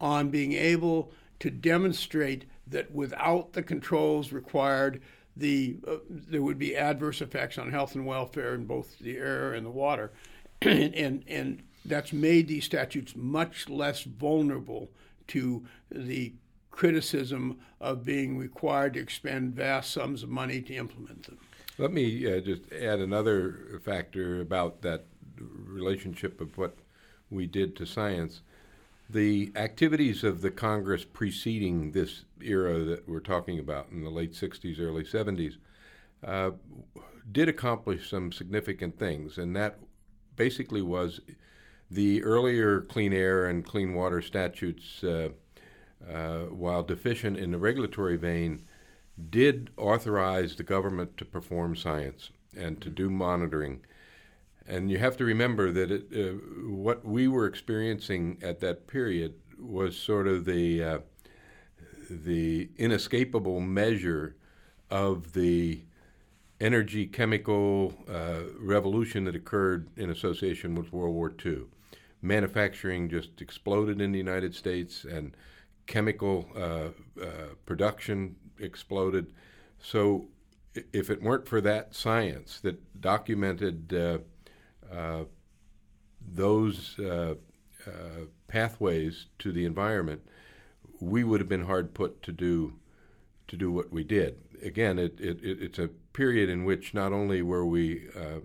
on 0.01 0.31
being 0.31 0.53
able 0.53 1.13
to 1.41 1.51
demonstrate 1.51 2.45
that 2.71 2.91
without 2.93 3.53
the 3.53 3.63
controls 3.63 4.33
required, 4.33 5.01
the 5.37 5.79
uh, 5.87 5.97
there 6.09 6.43
would 6.43 6.59
be 6.59 6.77
adverse 6.77 7.21
effects 7.21 7.59
on 7.59 7.71
health 7.71 7.95
and 7.95 8.07
welfare 8.07 8.55
in 8.55 8.65
both 8.65 8.99
the 8.99 9.17
air 9.17 9.53
and 9.53 9.65
the 9.65 9.71
water, 9.71 10.13
and, 10.63 10.95
and 10.95 11.25
and 11.27 11.63
that's 11.85 12.13
made 12.13 12.49
these 12.49 12.65
statutes 12.65 13.15
much 13.17 13.69
less 13.69 14.03
vulnerable 14.03 14.91
to 15.29 15.65
the 15.91 16.33
criticism 16.71 17.59
of 17.81 18.05
being 18.05 18.39
required 18.39 18.95
to 18.95 19.01
expend 19.01 19.55
vast 19.55 19.91
sums 19.91 20.23
of 20.23 20.29
money 20.29 20.61
to 20.63 20.75
implement 20.75 21.25
them. 21.25 21.39
Let 21.77 21.93
me 21.93 22.27
uh, 22.27 22.41
just 22.41 22.73
add 22.73 22.99
another 22.99 23.81
factor 23.85 24.41
about 24.41 24.83
that 24.83 25.07
relationship 25.39 26.41
of 26.41 26.57
what 26.59 26.77
we 27.31 27.47
did 27.47 27.77
to 27.77 27.87
science. 27.87 28.43
The 29.11 29.53
activities 29.57 30.23
of 30.23 30.43
the 30.43 30.51
Congress 30.51 31.05
preceding 31.05 31.93
this 31.93 32.25
era 32.43 32.85
that 32.85 33.09
we're 33.09 33.21
talking 33.21 33.59
about 33.59 33.89
in 33.91 34.03
the 34.03 34.11
late 34.11 34.35
60s, 34.35 34.79
early 34.79 35.03
70s 35.03 35.55
uh, 36.23 36.51
did 37.31 37.49
accomplish 37.49 38.11
some 38.11 38.33
significant 38.33 38.99
things, 38.99 39.39
and 39.39 39.57
that 39.57 39.79
basically 40.37 40.83
was 40.83 41.21
the 41.91 42.23
earlier 42.23 42.83
clean 42.83 43.13
air 43.15 43.47
and 43.47 43.65
clean 43.65 43.95
water 43.95 44.21
statutes, 44.21 45.03
uh, 45.03 45.31
uh, 46.07 46.41
while 46.45 46.83
deficient 46.83 47.37
in 47.39 47.51
the 47.51 47.59
regulatory 47.59 48.17
vein, 48.17 48.63
did 49.31 49.71
authorize 49.77 50.57
the 50.57 50.63
government 50.63 51.17
to 51.17 51.25
perform 51.25 51.75
science 51.75 52.31
and 52.57 52.81
to 52.81 52.91
do 52.91 53.11
monitoring 53.11 53.81
and 54.69 54.91
you 54.91 54.99
have 54.99 55.17
to 55.17 55.25
remember 55.25 55.73
that 55.73 55.91
it, 55.91 56.07
uh, 56.15 56.35
what 56.69 57.05
we 57.05 57.27
were 57.27 57.47
experiencing 57.47 58.39
at 58.43 58.61
that 58.61 58.87
period 58.87 59.35
was 59.59 59.97
sort 59.97 60.29
of 60.29 60.45
the 60.45 60.85
uh, 60.85 60.99
the 62.11 62.69
inescapable 62.77 63.61
measure 63.61 64.37
of 64.91 65.33
the 65.33 65.83
energy 66.61 67.07
chemical 67.07 67.95
uh, 68.09 68.41
revolution 68.59 69.25
that 69.25 69.35
occurred 69.35 69.89
in 69.97 70.11
association 70.11 70.75
with 70.75 70.93
World 70.93 71.15
War 71.15 71.33
II. 71.45 71.63
Manufacturing 72.21 73.09
just 73.09 73.41
exploded 73.41 74.01
in 74.01 74.13
the 74.13 74.19
United 74.19 74.55
States, 74.55 75.05
and 75.05 75.37
chemical 75.87 76.49
uh, 76.57 76.89
uh, 77.23 77.55
production 77.65 78.37
exploded. 78.59 79.33
So, 79.81 80.27
if 80.93 81.11
it 81.11 81.23
weren't 81.23 81.47
for 81.49 81.61
that 81.61 81.95
science 81.95 82.61
that 82.61 83.01
documented 83.01 83.95
uh, 83.95 84.19
those 86.35 86.99
uh, 86.99 87.35
uh, 87.87 88.25
pathways 88.49 89.27
to 89.39 89.53
the 89.53 89.65
environment, 89.65 90.23
we 91.01 91.25
would 91.25 91.41
have 91.41 91.49
been 91.49 91.65
hard 91.65 91.95
put 91.95 92.23
to 92.23 92.33
do 92.33 92.75
to 93.47 93.57
do 93.57 93.73
what 93.73 93.91
we 93.91 94.05
did. 94.05 94.37
Again, 94.63 94.99
it, 94.99 95.19
it, 95.19 95.39
it's 95.43 95.79
a 95.79 95.89
period 96.13 96.51
in 96.51 96.65
which 96.65 96.93
not 96.93 97.13
only 97.13 97.41
were 97.41 97.65
we 97.65 98.09
uh, 98.15 98.41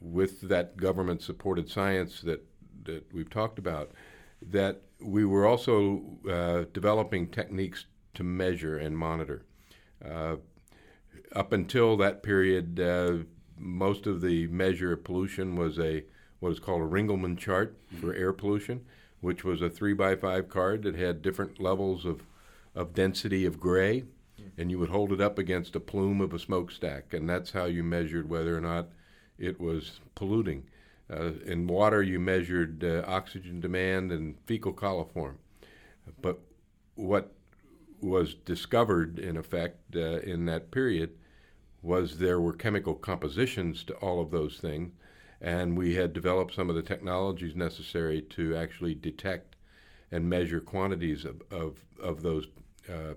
with 0.00 0.40
that 0.42 0.76
government 0.76 1.22
supported 1.22 1.68
science 1.68 2.22
that, 2.22 2.44
that 2.84 3.04
we've 3.12 3.28
talked 3.28 3.58
about, 3.58 3.92
that 4.40 4.80
we 5.00 5.24
were 5.24 5.46
also 5.46 6.02
uh, 6.30 6.64
developing 6.72 7.28
techniques 7.28 7.86
to 8.14 8.22
measure 8.22 8.78
and 8.78 8.96
monitor. 8.96 9.44
Uh, 10.02 10.36
up 11.34 11.52
until 11.52 11.96
that 11.96 12.22
period, 12.22 12.78
most 13.58 14.06
of 14.06 14.20
the 14.20 14.46
measure 14.48 14.92
of 14.92 15.04
pollution 15.04 15.56
was 15.56 15.78
a 15.78 16.04
what 16.40 16.52
is 16.52 16.60
called 16.60 16.82
a 16.82 16.86
Ringelmann 16.86 17.38
chart 17.38 17.76
for 18.00 18.14
air 18.14 18.32
pollution, 18.32 18.84
which 19.20 19.44
was 19.44 19.62
a 19.62 19.70
three 19.70 19.94
by 19.94 20.14
five 20.14 20.48
card 20.48 20.82
that 20.82 20.94
had 20.94 21.22
different 21.22 21.60
levels 21.60 22.04
of, 22.04 22.22
of 22.74 22.92
density 22.92 23.46
of 23.46 23.58
gray, 23.58 24.04
and 24.58 24.70
you 24.70 24.78
would 24.78 24.90
hold 24.90 25.12
it 25.12 25.20
up 25.20 25.38
against 25.38 25.74
a 25.74 25.80
plume 25.80 26.20
of 26.20 26.34
a 26.34 26.38
smokestack, 26.38 27.14
and 27.14 27.28
that's 27.28 27.52
how 27.52 27.64
you 27.64 27.82
measured 27.82 28.28
whether 28.28 28.56
or 28.56 28.60
not 28.60 28.88
it 29.38 29.58
was 29.58 30.00
polluting. 30.14 30.64
Uh, 31.10 31.32
in 31.46 31.66
water, 31.66 32.02
you 32.02 32.20
measured 32.20 32.84
uh, 32.84 33.02
oxygen 33.06 33.60
demand 33.60 34.12
and 34.12 34.36
fecal 34.46 34.72
coliform. 34.72 35.36
But 36.20 36.40
what 36.94 37.32
was 38.00 38.34
discovered, 38.34 39.18
in 39.18 39.36
effect, 39.36 39.96
uh, 39.96 40.18
in 40.18 40.44
that 40.46 40.70
period 40.70 41.12
was 41.84 42.16
there 42.16 42.40
were 42.40 42.54
chemical 42.54 42.94
compositions 42.94 43.84
to 43.84 43.92
all 43.96 44.20
of 44.20 44.30
those 44.30 44.56
things, 44.56 44.90
and 45.40 45.76
we 45.76 45.94
had 45.94 46.14
developed 46.14 46.54
some 46.54 46.70
of 46.70 46.76
the 46.76 46.82
technologies 46.82 47.54
necessary 47.54 48.22
to 48.22 48.56
actually 48.56 48.94
detect 48.94 49.54
and 50.10 50.28
measure 50.28 50.60
quantities 50.60 51.26
of, 51.26 51.42
of, 51.50 51.84
of 52.02 52.22
those, 52.22 52.46
uh, 52.88 53.12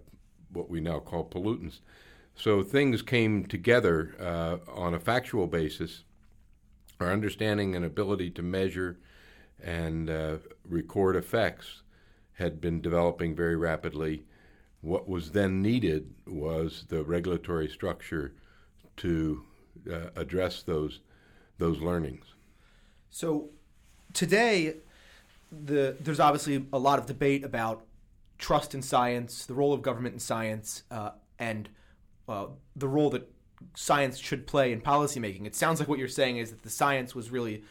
what 0.51 0.69
we 0.69 0.81
now 0.81 0.99
call 0.99 1.23
pollutants. 1.23 1.79
So 2.35 2.61
things 2.61 3.01
came 3.01 3.45
together 3.45 4.13
uh, 4.19 4.57
on 4.69 4.93
a 4.93 4.99
factual 4.99 5.47
basis. 5.47 6.03
Our 6.99 7.11
understanding 7.11 7.73
and 7.73 7.85
ability 7.85 8.31
to 8.31 8.41
measure 8.41 8.99
and 9.63 10.09
uh, 10.09 10.37
record 10.67 11.15
effects 11.15 11.83
had 12.33 12.59
been 12.59 12.81
developing 12.81 13.33
very 13.33 13.55
rapidly. 13.55 14.25
What 14.81 15.07
was 15.07 15.31
then 15.31 15.61
needed 15.61 16.13
was 16.27 16.85
the 16.89 17.03
regulatory 17.03 17.69
structure 17.69 18.33
to 18.97 19.43
uh, 19.91 20.09
address 20.15 20.63
those 20.63 20.99
those 21.57 21.79
learnings. 21.79 22.25
So 23.09 23.49
today, 24.13 24.75
the 25.51 25.95
there's 25.99 26.19
obviously 26.19 26.65
a 26.73 26.79
lot 26.79 26.99
of 26.99 27.05
debate 27.05 27.43
about 27.43 27.85
trust 28.37 28.75
in 28.75 28.81
science, 28.81 29.45
the 29.45 29.53
role 29.53 29.73
of 29.73 29.81
government 29.81 30.13
in 30.13 30.19
science, 30.19 30.83
uh, 30.91 31.11
and 31.39 31.69
uh, 32.27 32.47
the 32.75 32.87
role 32.87 33.09
that 33.09 33.31
science 33.75 34.17
should 34.17 34.45
play 34.45 34.71
in 34.71 34.81
policymaking. 34.81 35.45
It 35.45 35.55
sounds 35.55 35.79
like 35.79 35.89
what 35.89 35.97
you're 35.97 36.07
saying 36.07 36.37
is 36.37 36.51
that 36.51 36.63
the 36.63 36.69
science 36.69 37.15
was 37.15 37.31
really 37.31 37.63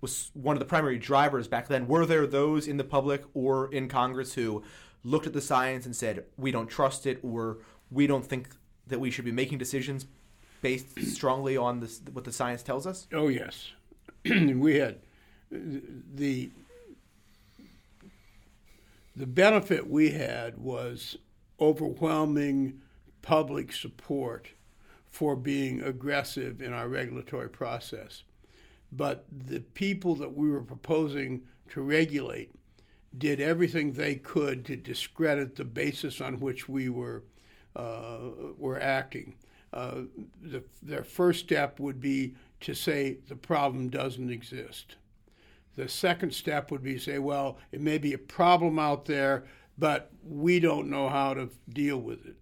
was 0.00 0.30
one 0.34 0.54
of 0.54 0.60
the 0.60 0.66
primary 0.66 0.98
drivers 0.98 1.48
back 1.48 1.68
then. 1.68 1.88
Were 1.88 2.06
there 2.06 2.26
those 2.26 2.68
in 2.68 2.76
the 2.76 2.84
public 2.84 3.24
or 3.34 3.72
in 3.72 3.88
Congress 3.88 4.34
who 4.34 4.62
looked 5.02 5.26
at 5.26 5.32
the 5.32 5.40
science 5.40 5.86
and 5.86 5.96
said 5.96 6.24
we 6.36 6.52
don't 6.52 6.68
trust 6.68 7.06
it 7.06 7.18
or 7.22 7.58
we 7.90 8.06
don't 8.06 8.24
think 8.24 8.50
that 8.86 9.00
we 9.00 9.10
should 9.10 9.24
be 9.24 9.32
making 9.32 9.58
decisions 9.58 10.06
based 10.60 11.00
strongly 11.06 11.56
on 11.56 11.80
this, 11.80 12.00
what 12.12 12.24
the 12.24 12.32
science 12.32 12.62
tells 12.62 12.86
us? 12.86 13.06
Oh 13.12 13.28
yes, 13.28 13.72
we 14.24 14.76
had 14.76 14.98
the 15.50 16.50
the 19.16 19.26
benefit 19.26 19.90
we 19.90 20.10
had 20.10 20.58
was 20.58 21.16
overwhelming 21.60 22.80
public 23.22 23.72
support 23.72 24.50
for 25.10 25.34
being 25.34 25.82
aggressive 25.82 26.62
in 26.62 26.72
our 26.72 26.88
regulatory 26.88 27.48
process. 27.48 28.22
But 28.92 29.24
the 29.30 29.60
people 29.60 30.14
that 30.16 30.36
we 30.36 30.50
were 30.50 30.62
proposing 30.62 31.42
to 31.70 31.80
regulate 31.82 32.52
did 33.16 33.40
everything 33.40 33.92
they 33.92 34.14
could 34.14 34.64
to 34.66 34.76
discredit 34.76 35.56
the 35.56 35.64
basis 35.64 36.20
on 36.20 36.40
which 36.40 36.68
we 36.68 36.88
were 36.88 37.24
uh, 37.74 38.18
were 38.56 38.80
acting. 38.80 39.34
Uh, 39.72 40.02
the, 40.42 40.62
their 40.82 41.04
first 41.04 41.40
step 41.40 41.78
would 41.78 42.00
be 42.00 42.34
to 42.60 42.74
say 42.74 43.18
the 43.28 43.36
problem 43.36 43.88
doesn't 43.88 44.30
exist. 44.30 44.96
The 45.76 45.88
second 45.88 46.32
step 46.34 46.70
would 46.70 46.82
be 46.82 46.94
to 46.94 47.00
say, 47.00 47.18
well, 47.18 47.58
it 47.70 47.80
may 47.80 47.98
be 47.98 48.12
a 48.12 48.18
problem 48.18 48.78
out 48.78 49.04
there, 49.04 49.44
but 49.76 50.10
we 50.24 50.58
don't 50.58 50.90
know 50.90 51.08
how 51.08 51.34
to 51.34 51.50
deal 51.68 51.98
with 51.98 52.26
it. 52.26 52.36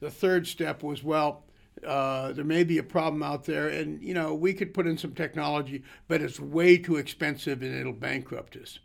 The 0.00 0.10
third 0.10 0.46
step 0.46 0.82
was, 0.82 1.02
well, 1.02 1.44
uh, 1.86 2.32
there 2.32 2.44
may 2.44 2.64
be 2.64 2.78
a 2.78 2.82
problem 2.82 3.22
out 3.22 3.44
there, 3.44 3.68
and 3.68 4.02
you 4.02 4.14
know 4.14 4.34
we 4.34 4.52
could 4.52 4.74
put 4.74 4.86
in 4.86 4.98
some 4.98 5.12
technology, 5.12 5.82
but 6.08 6.20
it's 6.20 6.40
way 6.40 6.76
too 6.76 6.96
expensive 6.96 7.62
and 7.62 7.74
it'll 7.74 7.92
bankrupt 7.92 8.56
us. 8.56 8.78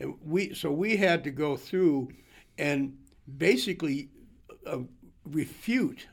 And 0.00 0.14
we 0.24 0.54
so 0.54 0.72
we 0.72 0.96
had 0.96 1.22
to 1.24 1.30
go 1.30 1.56
through 1.56 2.08
and 2.58 2.96
basically 3.36 4.08
uh, 4.66 4.78
refute 5.24 6.08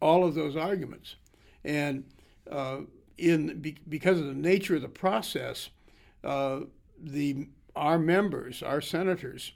all 0.00 0.24
of 0.24 0.34
those 0.34 0.56
arguments, 0.56 1.16
and 1.64 2.04
uh, 2.50 2.78
in 3.16 3.60
be, 3.60 3.76
because 3.88 4.20
of 4.20 4.26
the 4.26 4.34
nature 4.34 4.76
of 4.76 4.82
the 4.82 4.88
process, 4.88 5.70
uh, 6.24 6.60
the 7.02 7.48
our 7.76 7.98
members, 7.98 8.62
our 8.62 8.80
senators, 8.80 9.52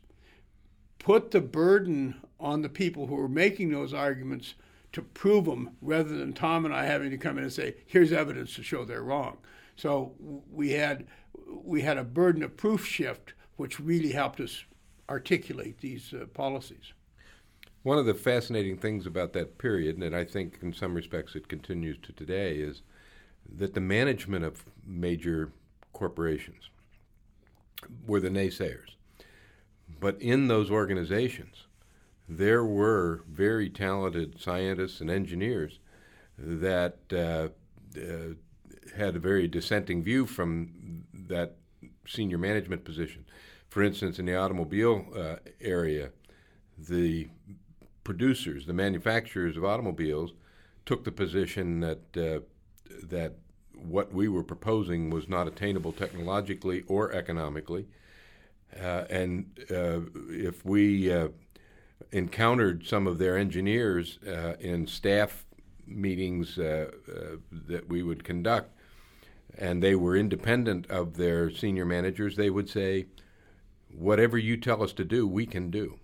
put 0.98 1.30
the 1.32 1.40
burden 1.40 2.14
on 2.38 2.62
the 2.62 2.68
people 2.68 3.06
who 3.06 3.18
are 3.18 3.28
making 3.28 3.70
those 3.70 3.92
arguments 3.92 4.54
to 4.92 5.02
prove 5.02 5.46
them 5.46 5.70
rather 5.80 6.16
than 6.16 6.32
Tom 6.32 6.64
and 6.64 6.74
I 6.74 6.84
having 6.84 7.10
to 7.10 7.18
come 7.18 7.38
in 7.38 7.44
and 7.44 7.52
say, 7.52 7.74
here's 7.86 8.12
evidence 8.12 8.54
to 8.56 8.62
show 8.62 8.84
they're 8.84 9.02
wrong. 9.02 9.38
So 9.76 10.12
we 10.50 10.70
had 10.72 11.06
we 11.64 11.82
had 11.82 11.98
a 11.98 12.04
burden 12.04 12.42
of 12.42 12.56
proof 12.56 12.86
shift, 12.86 13.34
which 13.56 13.80
really 13.80 14.12
helped 14.12 14.40
us 14.40 14.64
articulate 15.08 15.78
these 15.78 16.14
uh, 16.14 16.26
policies. 16.26 16.92
One 17.82 17.98
of 17.98 18.06
the 18.06 18.14
fascinating 18.14 18.76
things 18.76 19.06
about 19.06 19.32
that 19.32 19.58
period, 19.58 19.98
and 19.98 20.14
I 20.14 20.24
think 20.24 20.58
in 20.62 20.72
some 20.72 20.94
respects 20.94 21.34
it 21.34 21.48
continues 21.48 21.98
to 22.02 22.12
today, 22.12 22.56
is 22.56 22.82
that 23.58 23.74
the 23.74 23.80
management 23.80 24.44
of 24.44 24.64
major 24.86 25.50
corporations 25.92 26.70
were 28.06 28.20
the 28.20 28.28
naysayers. 28.28 28.94
But 30.00 30.20
in 30.20 30.46
those 30.46 30.70
organizations, 30.70 31.66
there 32.28 32.64
were 32.64 33.22
very 33.28 33.68
talented 33.68 34.40
scientists 34.40 35.00
and 35.00 35.10
engineers 35.10 35.80
that 36.38 36.98
uh, 37.12 37.48
uh, 37.98 38.34
had 38.96 39.16
a 39.16 39.20
very 39.20 39.48
dissenting 39.48 40.04
view 40.04 40.26
from 40.26 41.04
that 41.12 41.56
senior 42.06 42.38
management 42.38 42.84
position. 42.84 43.24
For 43.68 43.82
instance, 43.82 44.18
in 44.18 44.26
the 44.26 44.36
automobile 44.36 45.06
uh, 45.16 45.36
area, 45.60 46.10
the 46.78 47.28
producers, 48.04 48.66
the 48.66 48.72
manufacturers 48.72 49.56
of 49.56 49.64
automobiles, 49.64 50.32
took 50.84 51.04
the 51.04 51.12
position 51.12 51.80
that 51.80 52.16
uh, 52.16 52.40
that 53.04 53.34
what 53.74 54.12
we 54.12 54.28
were 54.28 54.42
proposing 54.42 55.10
was 55.10 55.28
not 55.28 55.48
attainable 55.48 55.92
technologically 55.92 56.84
or 56.86 57.12
economically, 57.12 57.86
uh, 58.80 59.04
and 59.10 59.46
uh, 59.70 60.00
if 60.28 60.64
we 60.64 61.12
uh, 61.12 61.28
encountered 62.10 62.86
some 62.86 63.06
of 63.06 63.18
their 63.18 63.36
engineers 63.36 64.18
uh, 64.26 64.54
in 64.60 64.86
staff 64.86 65.44
meetings 65.86 66.54
that 66.56 67.84
we 67.88 68.02
would 68.02 68.24
conduct, 68.24 68.76
and 69.58 69.82
they 69.82 69.94
were 69.94 70.16
independent 70.16 70.86
of 70.90 71.16
their 71.16 71.50
senior 71.50 71.84
managers, 71.84 72.36
they 72.36 72.50
would 72.50 72.68
say, 72.68 73.06
Whatever 73.94 74.38
you 74.38 74.56
tell 74.56 74.82
us 74.82 74.94
to 74.94 75.04
do, 75.04 75.28
we 75.28 75.44
can 75.44 75.70
do. 75.70 75.98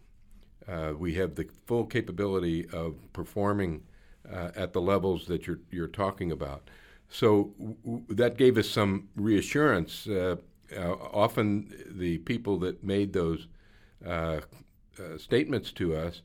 Uh, 0.69 0.93
we 0.99 1.15
have 1.15 1.35
the 1.35 1.49
full 1.67 1.87
capability 1.87 2.69
of 2.73 2.95
performing 3.13 3.83
uh, 4.31 4.51
at 4.55 4.73
the 4.73 4.81
levels 4.81 5.27
that 5.27 5.47
you're, 5.47 5.61
you're 5.71 5.89
talking 5.89 6.31
about. 6.31 6.69
So 7.09 7.55
w- 7.59 8.05
that 8.11 8.37
gave 8.37 8.59
us 8.59 8.69
some 8.69 9.09
reassurance. 9.17 10.07
Uh, 10.07 10.37
often, 10.77 11.73
the 11.87 12.19
people 12.19 12.59
that 12.59 12.85
made 12.85 13.15
those 13.15 13.49
uh, 14.07 14.41
statements 15.17 15.73
to 15.73 15.97
us 15.97 16.21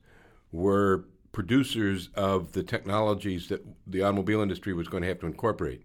were 0.51 1.05
producers 1.31 2.09
of 2.15 2.51
the 2.51 2.63
technologies 2.63 3.47
that 3.47 3.65
the 3.87 4.01
automobile 4.01 4.41
industry 4.41 4.73
was 4.73 4.87
going 4.87 5.01
to 5.01 5.07
have 5.07 5.19
to 5.19 5.25
incorporate, 5.25 5.81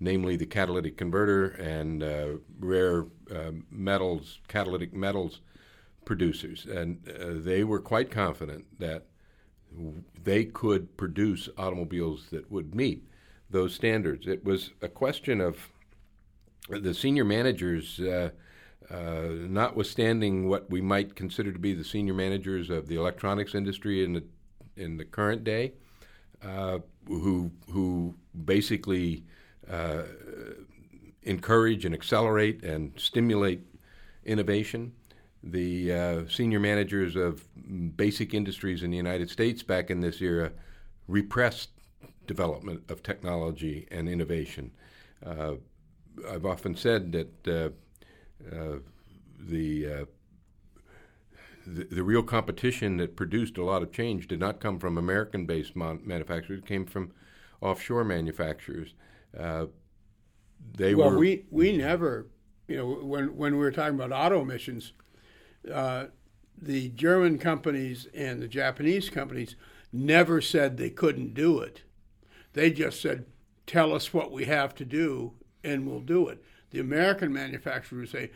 namely 0.00 0.36
the 0.36 0.46
catalytic 0.46 0.96
converter 0.96 1.48
and 1.48 2.02
uh, 2.02 2.26
rare 2.58 3.06
uh, 3.34 3.52
metals, 3.70 4.40
catalytic 4.48 4.92
metals 4.92 5.40
producers. 6.04 6.66
And 6.66 7.08
uh, 7.08 7.42
they 7.42 7.64
were 7.64 7.80
quite 7.80 8.10
confident 8.10 8.66
that 8.78 9.06
they 10.22 10.44
could 10.44 10.96
produce 10.96 11.48
automobiles 11.56 12.26
that 12.30 12.50
would 12.50 12.74
meet 12.74 13.06
those 13.50 13.74
standards. 13.74 14.26
It 14.26 14.44
was 14.44 14.70
a 14.80 14.88
question 14.88 15.40
of 15.40 15.70
the 16.68 16.94
senior 16.94 17.24
managers 17.24 18.00
uh, 18.00 18.30
uh, 18.90 19.28
notwithstanding 19.48 20.48
what 20.48 20.68
we 20.70 20.80
might 20.80 21.14
consider 21.14 21.52
to 21.52 21.58
be 21.58 21.72
the 21.72 21.84
senior 21.84 22.14
managers 22.14 22.68
of 22.70 22.88
the 22.88 22.96
electronics 22.96 23.54
industry 23.54 24.04
in 24.04 24.12
the 24.12 24.24
in 24.76 24.96
the 24.96 25.04
current 25.04 25.44
day, 25.44 25.72
uh, 26.42 26.78
who 27.06 27.50
who 27.70 28.14
basically 28.44 29.24
uh, 29.70 30.02
encourage 31.22 31.84
and 31.84 31.94
accelerate 31.94 32.62
and 32.64 32.92
stimulate 32.96 33.60
innovation. 34.24 34.92
The 35.44 35.92
uh, 35.92 36.28
senior 36.28 36.60
managers 36.60 37.16
of 37.16 37.44
basic 37.96 38.32
industries 38.32 38.82
in 38.82 38.90
the 38.90 38.96
United 38.96 39.28
States 39.28 39.62
back 39.62 39.90
in 39.90 40.00
this 40.00 40.20
era 40.20 40.52
repressed 41.08 41.70
development 42.26 42.82
of 42.88 43.02
technology 43.02 43.88
and 43.90 44.08
innovation. 44.08 44.70
Uh, 45.24 45.54
I've 46.30 46.46
often 46.46 46.76
said 46.76 47.12
that 47.12 47.48
uh, 47.48 47.70
the, 49.38 49.86
uh, 49.86 50.04
the, 51.66 51.84
the 51.84 52.02
real 52.02 52.22
competition 52.22 52.96
that 52.98 53.16
produced 53.16 53.58
a 53.58 53.64
lot 53.64 53.82
of 53.82 53.92
change 53.92 54.28
did 54.28 54.40
not 54.40 54.60
come 54.60 54.78
from 54.78 54.98
American-based 54.98 55.74
mon- 55.74 56.00
manufacturers; 56.04 56.60
it 56.60 56.66
came 56.66 56.86
from 56.86 57.12
offshore 57.60 58.04
manufacturers. 58.04 58.94
Uh, 59.38 59.66
they 60.76 60.94
well, 60.94 61.10
were. 61.10 61.18
we 61.18 61.44
we 61.50 61.76
never, 61.76 62.26
you 62.68 62.76
know, 62.76 62.86
when 62.86 63.36
when 63.36 63.54
we 63.54 63.58
were 63.58 63.72
talking 63.72 63.94
about 63.94 64.12
auto 64.12 64.42
emissions, 64.42 64.92
uh, 65.70 66.06
the 66.60 66.88
German 66.90 67.38
companies 67.38 68.06
and 68.14 68.40
the 68.40 68.48
Japanese 68.48 69.10
companies 69.10 69.56
never 69.92 70.40
said 70.40 70.76
they 70.76 70.90
couldn't 70.90 71.34
do 71.34 71.58
it. 71.58 71.82
They 72.52 72.70
just 72.70 73.00
said, 73.00 73.26
"Tell 73.66 73.92
us 73.94 74.14
what 74.14 74.32
we 74.32 74.44
have 74.44 74.74
to 74.76 74.84
do, 74.84 75.32
and 75.64 75.86
we'll 75.86 76.00
do 76.00 76.28
it." 76.28 76.42
The 76.70 76.80
American 76.80 77.32
manufacturers 77.32 78.10
say, 78.10 78.30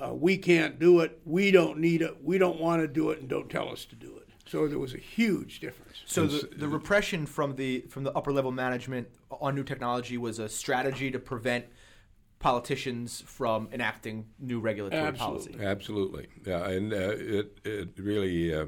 uh, 0.00 0.14
we 0.14 0.36
can't 0.36 0.78
do 0.78 1.00
it, 1.00 1.20
we 1.24 1.50
don't 1.50 1.78
need 1.78 2.02
it, 2.02 2.24
we 2.24 2.38
don't 2.38 2.58
want 2.58 2.80
to 2.80 2.88
do 2.88 3.10
it, 3.10 3.20
and 3.20 3.28
don't 3.28 3.50
tell 3.50 3.68
us 3.68 3.84
to 3.84 3.94
do 3.94 4.16
it. 4.16 4.28
So 4.46 4.66
there 4.66 4.78
was 4.78 4.94
a 4.94 4.98
huge 4.98 5.60
difference. 5.60 5.98
So 6.06 6.26
the, 6.26 6.48
the 6.56 6.66
repression 6.66 7.26
from 7.26 7.54
the 7.54 7.82
from 7.88 8.02
the 8.02 8.12
upper 8.14 8.32
level 8.32 8.50
management 8.50 9.08
on 9.30 9.54
new 9.54 9.62
technology 9.62 10.18
was 10.18 10.38
a 10.40 10.48
strategy 10.48 11.10
to 11.10 11.20
prevent 11.20 11.66
politicians 12.40 13.22
from 13.26 13.68
enacting 13.70 14.24
new 14.40 14.58
regulatory 14.58 15.02
Absolutely. 15.02 15.52
policy. 15.52 15.64
Absolutely, 15.64 16.26
yeah, 16.44 16.68
and 16.68 16.92
uh, 16.92 16.96
it 16.96 17.60
it 17.64 17.88
really 17.98 18.52
uh, 18.52 18.66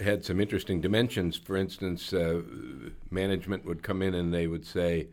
had 0.00 0.24
some 0.24 0.40
interesting 0.40 0.80
dimensions. 0.80 1.36
For 1.36 1.56
instance, 1.56 2.12
uh, 2.12 2.42
management 3.10 3.64
would 3.64 3.82
come 3.82 4.02
in 4.02 4.14
and 4.14 4.34
they 4.34 4.46
would 4.46 4.66
say, 4.66 5.08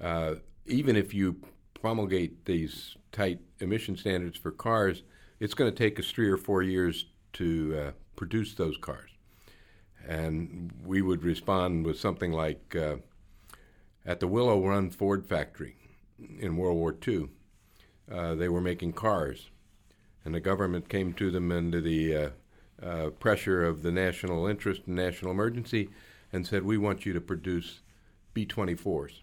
uh, 0.00 0.36
even 0.66 0.96
if 0.96 1.12
you 1.12 1.36
promulgate 1.74 2.44
these 2.46 2.96
tight 3.12 3.40
emission 3.60 3.96
standards 3.96 4.38
for 4.38 4.50
cars, 4.50 5.02
it's 5.40 5.54
going 5.54 5.70
to 5.70 5.76
take 5.76 5.98
us 5.98 6.10
three 6.10 6.30
or 6.30 6.36
four 6.36 6.62
years 6.62 7.06
to 7.34 7.76
uh, 7.78 7.90
produce 8.14 8.54
those 8.54 8.76
cars. 8.76 9.10
And 10.08 10.72
we 10.84 11.02
would 11.02 11.24
respond 11.24 11.84
with 11.84 11.98
something 11.98 12.30
like, 12.30 12.76
uh, 12.76 12.96
at 14.04 14.20
the 14.20 14.28
Willow 14.28 14.64
Run 14.64 14.90
Ford 14.90 15.26
factory 15.26 15.76
in 16.38 16.56
World 16.56 16.76
War 16.76 16.94
II, 17.06 17.28
uh, 18.10 18.34
they 18.34 18.48
were 18.48 18.60
making 18.60 18.92
cars, 18.92 19.50
and 20.24 20.34
the 20.34 20.40
government 20.40 20.88
came 20.88 21.12
to 21.14 21.30
them 21.30 21.50
under 21.50 21.80
the 21.80 22.16
uh, 22.16 22.30
uh, 22.82 23.10
pressure 23.10 23.64
of 23.64 23.82
the 23.82 23.92
national 23.92 24.46
interest 24.46 24.82
and 24.86 24.96
national 24.96 25.32
emergency 25.32 25.90
and 26.32 26.46
said, 26.46 26.62
We 26.62 26.78
want 26.78 27.06
you 27.06 27.12
to 27.12 27.20
produce 27.20 27.80
B 28.34 28.46
24s. 28.46 29.22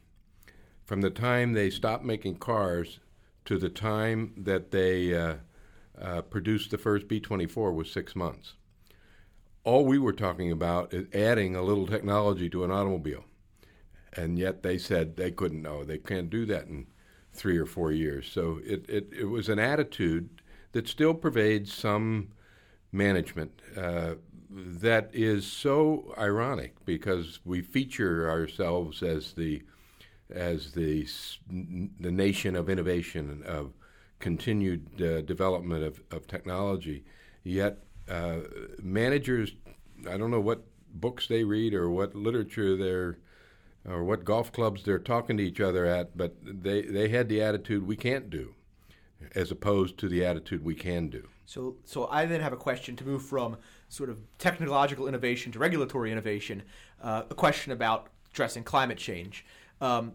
From 0.84 1.02
the 1.02 1.10
time 1.10 1.54
they 1.54 1.70
stopped 1.70 2.04
making 2.04 2.38
cars 2.38 3.00
to 3.46 3.58
the 3.58 3.70
time 3.70 4.34
that 4.38 4.72
they 4.72 5.16
uh, 5.16 5.36
uh, 6.00 6.22
produced 6.24 6.72
the 6.72 6.78
first 6.78 7.08
B 7.08 7.20
24 7.20 7.74
was 7.74 7.92
six 7.92 8.16
months. 8.16 8.54
All 9.64 9.86
we 9.86 9.98
were 9.98 10.14
talking 10.14 10.52
about 10.52 10.94
is 10.94 11.08
adding 11.14 11.56
a 11.56 11.62
little 11.62 11.88
technology 11.88 12.50
to 12.50 12.64
an 12.64 12.72
automobile. 12.72 13.26
And 14.16 14.38
yet 14.38 14.64
they 14.64 14.78
said 14.78 15.16
they 15.16 15.32
couldn't 15.32 15.62
know. 15.62 15.84
They 15.84 15.98
can't 15.98 16.30
do 16.30 16.46
that 16.46 16.68
in 16.68 16.88
three 17.34 17.58
or 17.58 17.66
four 17.66 17.92
years. 17.92 18.30
So 18.32 18.60
it, 18.64 18.86
it, 18.88 19.10
it 19.12 19.26
was 19.26 19.50
an 19.50 19.60
attitude 19.60 20.30
that 20.74 20.88
still 20.88 21.14
pervades 21.14 21.74
some 21.74 22.30
management 22.92 23.60
uh, 23.76 24.16
that 24.50 25.10
is 25.14 25.48
so 25.48 26.14
ironic 26.18 26.76
because 26.86 27.40
we 27.44 27.62
feature 27.62 28.30
ourselves 28.30 29.02
as 29.02 29.34
the 29.34 29.64
as 30.30 30.72
the 30.72 31.08
the 32.00 32.12
nation 32.12 32.56
of 32.56 32.70
innovation 32.70 33.44
of 33.46 33.74
continued 34.20 35.02
uh, 35.02 35.22
development 35.22 35.84
of, 35.84 36.02
of 36.12 36.28
technology. 36.28 37.04
Yet 37.44 37.80
uh, 38.10 38.38
managers, 38.82 39.54
I 40.10 40.18
don't 40.18 40.32
know 40.32 40.40
what 40.40 40.64
books 40.94 41.28
they 41.28 41.44
read 41.44 41.74
or 41.74 41.90
what 41.90 42.16
literature 42.16 42.78
they're 42.78 43.18
or 43.88 44.04
what 44.04 44.24
golf 44.24 44.52
clubs 44.52 44.84
they're 44.84 45.00
talking 45.00 45.38
to 45.38 45.44
each 45.44 45.60
other 45.60 45.86
at, 45.86 46.18
but 46.18 46.36
they, 46.42 46.82
they 46.84 47.10
had 47.10 47.28
the 47.30 47.42
attitude 47.42 47.86
we 47.86 47.96
can't 47.96 48.30
do, 48.30 48.54
as 49.36 49.52
opposed 49.52 49.98
to 49.98 50.08
the 50.08 50.26
attitude 50.26 50.64
we 50.64 50.76
can 50.76 51.10
do. 51.10 51.28
So, 51.46 51.76
so 51.84 52.08
I 52.08 52.26
then 52.26 52.42
have 52.42 52.54
a 52.54 52.58
question 52.58 52.96
to 52.96 53.06
move 53.06 53.24
from 53.24 53.58
sort 53.90 54.10
of 54.10 54.20
technological 54.38 55.08
innovation 55.08 55.52
to 55.52 55.60
regulatory 55.60 56.12
innovation. 56.12 56.64
Uh, 57.02 57.24
a 57.30 57.36
question 57.36 57.74
about 57.74 58.08
addressing 58.32 58.64
climate 58.64 58.98
change. 58.98 59.46
Um, 59.82 60.14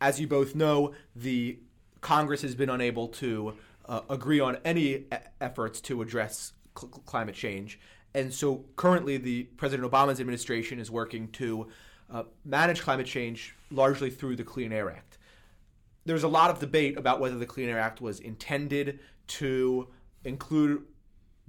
as 0.00 0.20
you 0.20 0.26
both 0.26 0.54
know, 0.54 0.92
the 1.16 1.58
Congress 2.02 2.42
has 2.42 2.54
been 2.54 2.68
unable 2.68 3.08
to 3.08 3.54
uh, 3.88 4.02
agree 4.10 4.40
on 4.40 4.58
any 4.64 4.82
e- 4.82 5.06
efforts 5.40 5.80
to 5.80 6.02
address 6.02 6.52
cl- 6.78 6.90
climate 7.06 7.34
change, 7.34 7.80
and 8.14 8.32
so 8.32 8.64
currently, 8.76 9.16
the 9.16 9.44
President 9.56 9.90
Obama's 9.90 10.20
administration 10.20 10.78
is 10.78 10.90
working 10.90 11.28
to 11.32 11.68
uh, 12.14 12.22
manage 12.44 12.80
climate 12.80 13.06
change 13.06 13.56
largely 13.70 14.08
through 14.08 14.36
the 14.36 14.44
Clean 14.44 14.72
Air 14.72 14.88
Act. 14.90 15.18
There's 16.06 16.22
a 16.22 16.28
lot 16.28 16.50
of 16.50 16.60
debate 16.60 16.96
about 16.96 17.18
whether 17.18 17.36
the 17.36 17.44
Clean 17.44 17.68
Air 17.68 17.80
Act 17.80 18.00
was 18.00 18.20
intended 18.20 19.00
to 19.26 19.88
include 20.24 20.84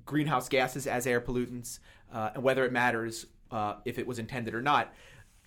greenhouse 0.05 0.49
gases 0.49 0.87
as 0.87 1.05
air 1.05 1.21
pollutants 1.21 1.79
uh, 2.11 2.31
and 2.33 2.43
whether 2.43 2.65
it 2.65 2.71
matters 2.71 3.27
uh, 3.51 3.75
if 3.85 3.99
it 3.99 4.07
was 4.07 4.17
intended 4.17 4.55
or 4.55 4.61
not. 4.61 4.91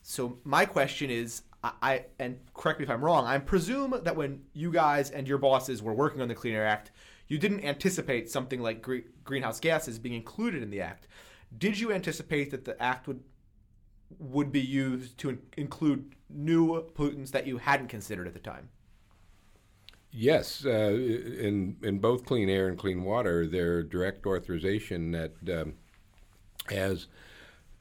So 0.03 0.39
my 0.45 0.65
question 0.65 1.11
is, 1.11 1.43
I, 1.65 1.73
I 1.83 2.05
and 2.21 2.39
correct 2.55 2.79
me 2.79 2.85
if 2.85 2.91
I'm 2.91 3.05
wrong. 3.05 3.27
I 3.27 3.39
presume 3.39 3.99
that 4.05 4.15
when 4.15 4.43
you 4.53 4.71
guys 4.71 5.11
and 5.11 5.27
your 5.27 5.39
bosses 5.39 5.83
were 5.83 5.95
working 5.95 6.21
on 6.21 6.29
the 6.29 6.35
Clean 6.35 6.55
Air 6.55 6.67
Act, 6.67 6.93
you 7.27 7.39
didn't 7.39 7.65
anticipate 7.65 8.31
something 8.31 8.61
like 8.61 8.83
gre- 8.83 9.09
greenhouse 9.25 9.59
gases 9.59 9.99
being 9.99 10.15
included 10.15 10.63
in 10.63 10.71
the 10.71 10.81
act. 10.81 11.09
Did 11.57 11.81
you 11.81 11.93
anticipate 11.93 12.51
that 12.53 12.65
the 12.65 12.81
act 12.81 13.09
would 13.09 13.21
would 14.19 14.53
be 14.53 14.61
used 14.61 15.19
to 15.19 15.31
in- 15.31 15.43
include 15.57 16.15
new 16.31 16.83
pollutants 16.95 17.31
that 17.31 17.47
you 17.47 17.59
hadn't 17.59 17.89
considered 17.89 18.27
at 18.27 18.35
the 18.35 18.41
time? 18.41 18.69
Yes, 20.11 20.65
uh, 20.65 20.71
in 20.71 21.77
in 21.83 21.99
both 21.99 22.25
clean 22.25 22.49
air 22.49 22.69
and 22.69 22.79
clean 22.79 23.05
water, 23.05 23.47
there 23.47 23.83
direct 23.83 24.27
authorization 24.27 25.11
that 25.13 25.33
um, 25.49 25.75
as 26.71 27.07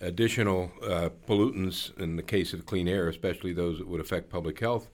additional 0.01 0.71
uh, 0.83 1.09
pollutants 1.27 1.97
in 1.97 2.15
the 2.17 2.23
case 2.23 2.53
of 2.53 2.65
clean 2.65 2.87
air, 2.87 3.07
especially 3.07 3.53
those 3.53 3.79
that 3.79 3.87
would 3.87 4.01
affect 4.01 4.29
public 4.29 4.59
health. 4.59 4.89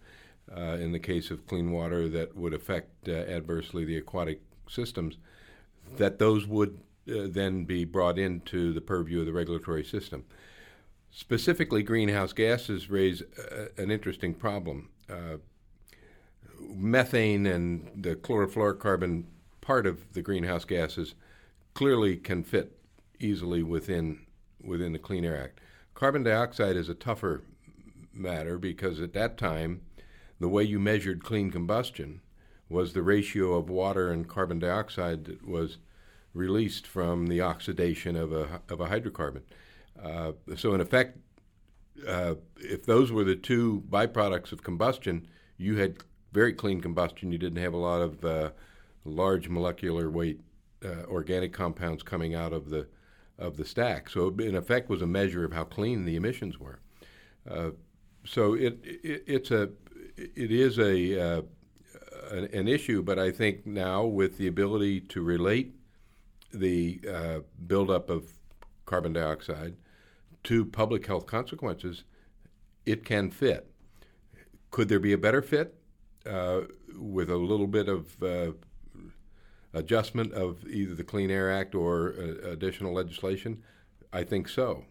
Uh, 0.56 0.78
in 0.80 0.91
the 0.91 1.00
case 1.00 1.32
of 1.32 1.48
clean 1.48 1.72
water, 1.72 2.10
that 2.10 2.36
would 2.36 2.54
affect 2.54 3.08
uh, 3.08 3.12
adversely 3.12 3.86
the 3.86 3.98
aquatic 3.98 4.41
systems. 4.67 5.17
That 5.98 6.19
those 6.19 6.46
would 6.46 6.80
uh, 7.10 7.28
then 7.30 7.63
be 7.63 7.86
brought 7.86 8.19
into 8.19 8.74
the 8.74 8.82
purview 8.82 9.22
of 9.22 9.26
the 9.26 9.34
regulatory 9.34 9.84
system. 9.84 10.26
Specifically, 11.15 11.84
greenhouse 11.84 12.34
gases 12.34 12.89
raise 12.89 13.21
uh, 13.21 13.67
an 13.78 13.91
interesting 13.91 14.34
problem 14.34 14.89
methane 16.76 17.45
and 17.45 17.89
the 17.95 18.15
chlorofluorocarbon 18.15 19.23
part 19.62 19.86
of 19.86 20.13
the 20.13 20.21
greenhouse 20.21 20.65
gases 20.65 21.15
clearly 21.73 22.17
can 22.17 22.43
fit 22.43 22.78
easily 23.19 23.63
within 23.63 24.26
within 24.62 24.93
the 24.93 24.99
Clean 24.99 25.26
Air 25.26 25.41
Act. 25.41 25.60
Carbon 25.93 26.23
dioxide 26.23 26.76
is 26.76 26.89
a 26.89 26.93
tougher 26.93 27.43
matter 28.13 28.58
because 28.58 29.02
at 29.02 29.13
that 29.13 29.38
time 29.38 29.82
the 30.39 30.49
way 30.49 30.63
you 30.63 30.80
measured 30.80 31.23
clean 31.23 31.52
combustion 31.52 32.21
was 32.69 32.93
the 32.93 33.02
ratio 33.02 33.54
of 33.54 33.69
water 33.69 34.10
and 34.10 34.28
carbon 34.28 34.60
dioxide 34.60 35.26
that 35.26 35.47
was 35.47 35.78
released 36.34 36.88
from 36.88 37.28
the 37.28 37.41
oxidation 37.41 38.15
of 38.15 38.32
a 38.32 38.62
of 38.69 38.80
a 38.80 38.88
hydrocarbon. 38.88 39.41
Uh, 40.02 40.34
so 40.56 40.74
in 40.74 40.82
effect, 40.82 41.18
uh, 42.08 42.36
if 42.58 42.86
those 42.86 43.12
were 43.12 43.24
the 43.24 43.36
two 43.36 43.84
byproducts 43.90 44.52
of 44.52 44.64
combustion, 44.64 45.28
you 45.58 45.78
had 45.78 45.98
very 46.32 46.54
clean 46.54 46.82
combustion. 46.82 47.32
You 47.32 47.38
didn't 47.38 47.62
have 47.62 47.74
a 47.74 47.78
lot 47.78 48.02
of 48.02 48.26
uh, 48.26 48.52
large 49.06 49.50
molecular 49.50 50.10
weight 50.10 50.42
uh, 50.84 51.06
organic 51.08 51.54
compounds 51.54 52.04
coming 52.04 52.36
out 52.36 52.54
of 52.54 52.70
the 52.70 52.88
of 53.40 53.58
the 53.58 53.66
stack. 53.66 54.10
So 54.10 54.28
it, 54.28 54.42
in 54.42 54.56
effect, 54.56 54.90
was 54.90 55.02
a 55.02 55.08
measure 55.08 55.44
of 55.44 55.54
how 55.54 55.64
clean 55.64 56.06
the 56.06 56.16
emissions 56.16 56.60
were. 56.60 56.80
Uh, 57.50 57.72
so 58.26 58.54
it, 58.54 58.80
it, 58.84 59.24
it's 59.26 59.52
a 59.52 59.70
it 60.18 60.52
is 60.52 60.78
a 60.80 61.38
uh, 61.38 61.42
an, 62.32 62.46
an, 62.54 62.68
issue, 62.68 63.02
but 63.02 63.20
I 63.20 63.32
think 63.32 63.66
now 63.66 64.06
with 64.06 64.38
the 64.38 64.48
ability 64.48 65.02
to 65.02 65.22
relate 65.22 65.76
the 66.54 67.44
buildup 67.66 68.10
of 68.10 68.32
carbon 68.86 69.13
dioxide 69.13 69.76
to 70.43 70.65
public 70.65 71.06
health 71.08 71.26
consequences, 71.26 72.04
it 72.86 73.06
can 73.06 73.32
fit. 73.32 73.69
Could 74.72 74.89
there 74.89 75.00
be 75.00 75.13
a 75.13 75.17
better 75.17 75.41
fit? 75.41 75.76
uh, 76.26 76.62
with 76.98 77.30
a 77.30 77.38
little 77.38 77.67
bit 77.67 77.88
of 77.89 78.22
uh, 78.24 78.52
adjustment 79.74 80.34
of 80.34 80.65
either 80.67 80.96
the 80.96 81.04
Clean 81.04 81.30
Air 81.30 81.52
Act 81.52 81.76
or 81.76 82.15
uh, 82.17 82.50
additional 82.50 82.93
legislation? 82.93 83.63
I 84.12 84.24
think 84.24 84.48
so. 84.48 84.86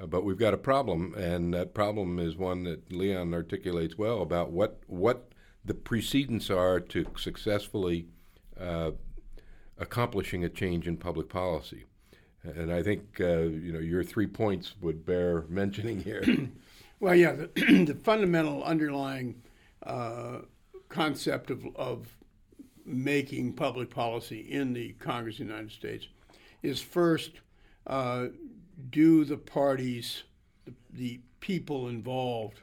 Uh, 0.00 0.06
but 0.06 0.24
we've 0.24 0.38
got 0.38 0.54
a 0.54 0.58
problem, 0.58 1.14
and 1.14 1.52
that 1.54 1.74
problem 1.74 2.18
is 2.18 2.36
one 2.36 2.64
that 2.64 2.92
Leon 2.92 3.34
articulates 3.34 3.98
well 3.98 4.22
about 4.22 4.50
what 4.50 4.80
what 4.86 5.32
the 5.64 5.74
precedents 5.74 6.50
are 6.50 6.80
to 6.80 7.06
successfully 7.16 8.06
uh, 8.58 8.92
accomplishing 9.76 10.44
a 10.44 10.48
change 10.48 10.86
in 10.86 10.96
public 10.96 11.28
policy. 11.28 11.84
And 12.56 12.72
I 12.72 12.82
think 12.82 13.02
uh, 13.20 13.42
you 13.42 13.72
know 13.72 13.78
your 13.78 14.02
three 14.02 14.26
points 14.26 14.74
would 14.80 15.04
bear 15.04 15.44
mentioning 15.48 16.00
here. 16.00 16.24
well, 17.00 17.14
yeah, 17.14 17.32
the, 17.32 17.46
the 17.86 17.94
fundamental 17.94 18.62
underlying 18.64 19.42
uh, 19.84 20.38
concept 20.88 21.50
of, 21.50 21.64
of 21.76 22.06
making 22.84 23.52
public 23.52 23.90
policy 23.90 24.40
in 24.40 24.72
the 24.72 24.92
Congress 24.94 25.38
of 25.38 25.46
the 25.46 25.52
United 25.52 25.70
States 25.72 26.08
is 26.62 26.80
first 26.80 27.32
uh, 27.86 28.26
do 28.90 29.24
the 29.24 29.36
parties, 29.36 30.24
the, 30.64 30.72
the, 30.92 31.20
people 31.40 31.88
involved, 31.88 32.60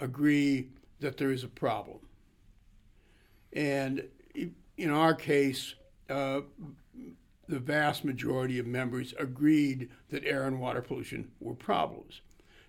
agree 0.00 0.66
that 0.98 1.16
there 1.16 1.30
is 1.30 1.44
a 1.44 1.48
problem? 1.48 2.00
And 3.52 4.02
in 4.76 4.90
our 4.90 5.14
case, 5.14 5.74
uh, 6.08 6.40
the 7.50 7.58
vast 7.58 8.04
majority 8.04 8.58
of 8.58 8.66
members 8.66 9.12
agreed 9.18 9.90
that 10.10 10.24
air 10.24 10.46
and 10.46 10.60
water 10.60 10.80
pollution 10.80 11.30
were 11.40 11.54
problems. 11.54 12.20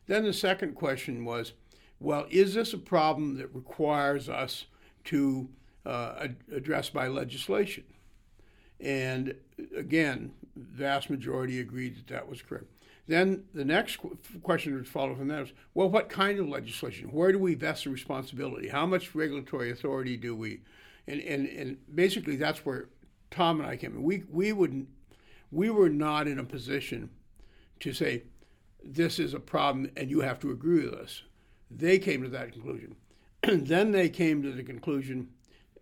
Then 0.07 0.23
the 0.23 0.33
second 0.33 0.75
question 0.75 1.23
was 1.23 1.53
well, 1.99 2.25
is 2.31 2.55
this 2.55 2.73
a 2.73 2.79
problem 2.79 3.37
that 3.37 3.53
requires 3.53 4.27
us 4.27 4.65
to 5.03 5.47
uh, 5.85 6.29
address 6.51 6.89
by 6.89 7.07
legislation? 7.07 7.83
And 8.79 9.35
again, 9.77 10.31
vast 10.55 11.11
majority 11.11 11.59
agreed 11.59 11.95
that 11.97 12.07
that 12.07 12.27
was 12.27 12.41
correct. 12.41 12.65
Then 13.07 13.43
the 13.53 13.65
next 13.65 13.99
question 14.41 14.77
that 14.77 14.87
followed 14.87 15.17
from 15.17 15.27
that 15.27 15.41
was, 15.41 15.53
well, 15.75 15.89
what 15.89 16.09
kind 16.09 16.39
of 16.39 16.47
legislation? 16.47 17.11
Where 17.11 17.31
do 17.31 17.37
we 17.37 17.53
vest 17.53 17.83
the 17.83 17.91
responsibility? 17.91 18.67
How 18.67 18.87
much 18.87 19.13
regulatory 19.13 19.69
authority 19.69 20.17
do 20.17 20.35
we? 20.35 20.61
And, 21.07 21.21
and, 21.21 21.47
and 21.47 21.77
basically, 21.93 22.35
that's 22.35 22.65
where 22.65 22.89
Tom 23.31 23.61
and 23.61 23.69
I 23.69 23.77
came 23.77 23.95
in. 23.95 24.03
We, 24.03 24.23
we, 24.29 24.53
wouldn't, 24.53 24.89
we 25.51 25.69
were 25.69 25.89
not 25.89 26.27
in 26.27 26.37
a 26.37 26.43
position 26.43 27.09
to 27.79 27.93
say, 27.93 28.23
this 28.83 29.19
is 29.19 29.33
a 29.33 29.39
problem 29.39 29.89
and 29.95 30.09
you 30.09 30.21
have 30.21 30.39
to 30.41 30.51
agree 30.51 30.85
with 30.85 30.93
us. 30.93 31.23
They 31.69 31.97
came 31.97 32.21
to 32.23 32.29
that 32.29 32.51
conclusion. 32.51 32.95
then 33.43 33.91
they 33.91 34.09
came 34.09 34.43
to 34.43 34.51
the 34.51 34.63
conclusion, 34.63 35.29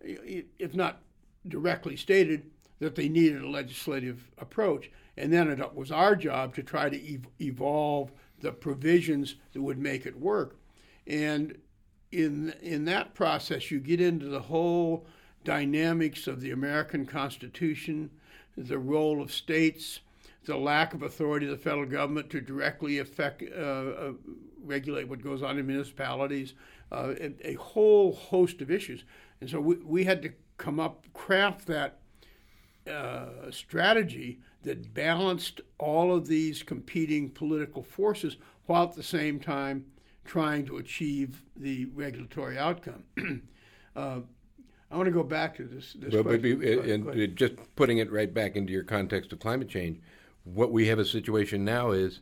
if 0.00 0.74
not 0.74 1.02
directly 1.48 1.96
stated, 1.96 2.50
that 2.78 2.94
they 2.94 3.08
needed 3.08 3.42
a 3.42 3.48
legislative 3.48 4.30
approach. 4.38 4.90
And 5.16 5.32
then 5.32 5.48
it 5.48 5.74
was 5.74 5.90
our 5.90 6.16
job 6.16 6.54
to 6.54 6.62
try 6.62 6.88
to 6.88 7.14
ev- 7.14 7.28
evolve 7.40 8.12
the 8.40 8.52
provisions 8.52 9.36
that 9.52 9.60
would 9.60 9.78
make 9.78 10.06
it 10.06 10.18
work. 10.18 10.56
And 11.06 11.58
in, 12.12 12.54
in 12.62 12.84
that 12.86 13.14
process, 13.14 13.70
you 13.70 13.80
get 13.80 14.00
into 14.00 14.26
the 14.26 14.40
whole 14.40 15.06
dynamics 15.44 16.26
of 16.26 16.40
the 16.40 16.50
American 16.50 17.06
Constitution, 17.06 18.10
the 18.56 18.78
role 18.78 19.22
of 19.22 19.32
states, 19.32 20.00
the 20.44 20.56
lack 20.56 20.94
of 20.94 21.02
authority 21.02 21.46
of 21.46 21.52
the 21.52 21.58
federal 21.58 21.86
government 21.86 22.30
to 22.30 22.40
directly 22.40 22.98
affect, 22.98 23.42
uh, 23.42 23.60
uh, 23.60 24.12
regulate 24.64 25.08
what 25.08 25.22
goes 25.22 25.42
on 25.42 25.58
in 25.58 25.66
municipalities, 25.66 26.54
uh, 26.92 27.14
a, 27.20 27.50
a, 27.52 27.54
whole 27.54 28.12
host 28.12 28.60
of 28.60 28.70
issues. 28.70 29.04
And 29.40 29.48
so 29.48 29.60
we, 29.60 29.76
we 29.76 30.04
had 30.04 30.22
to 30.22 30.32
come 30.58 30.80
up, 30.80 31.06
craft 31.12 31.66
that 31.66 31.98
uh, 32.90 33.50
strategy 33.50 34.40
that 34.62 34.92
balanced 34.92 35.60
all 35.78 36.14
of 36.14 36.26
these 36.26 36.62
competing 36.62 37.30
political 37.30 37.82
forces 37.82 38.36
while 38.66 38.84
at 38.84 38.94
the 38.94 39.02
same 39.02 39.38
time 39.40 39.84
trying 40.24 40.66
to 40.66 40.76
achieve 40.76 41.42
the 41.56 41.86
regulatory 41.86 42.58
outcome. 42.58 43.04
I 44.90 44.96
want 44.96 45.06
to 45.06 45.12
go 45.12 45.22
back 45.22 45.56
to 45.56 45.64
this. 45.64 45.94
this 45.98 46.12
well, 46.12 46.24
but 46.24 46.42
be, 46.42 46.52
and 46.52 47.36
just 47.36 47.54
putting 47.76 47.98
it 47.98 48.10
right 48.10 48.32
back 48.32 48.56
into 48.56 48.72
your 48.72 48.82
context 48.82 49.32
of 49.32 49.38
climate 49.38 49.68
change, 49.68 50.00
what 50.44 50.72
we 50.72 50.88
have 50.88 50.98
a 50.98 51.04
situation 51.04 51.64
now 51.64 51.92
is 51.92 52.20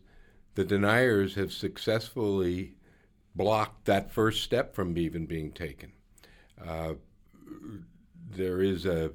the 0.54 0.64
deniers 0.64 1.34
have 1.36 1.52
successfully 1.52 2.74
blocked 3.34 3.86
that 3.86 4.10
first 4.10 4.42
step 4.42 4.74
from 4.74 4.98
even 4.98 5.24
being 5.24 5.52
taken. 5.52 5.92
Uh, 6.62 6.94
there 8.30 8.60
is 8.60 8.84
a, 8.84 9.12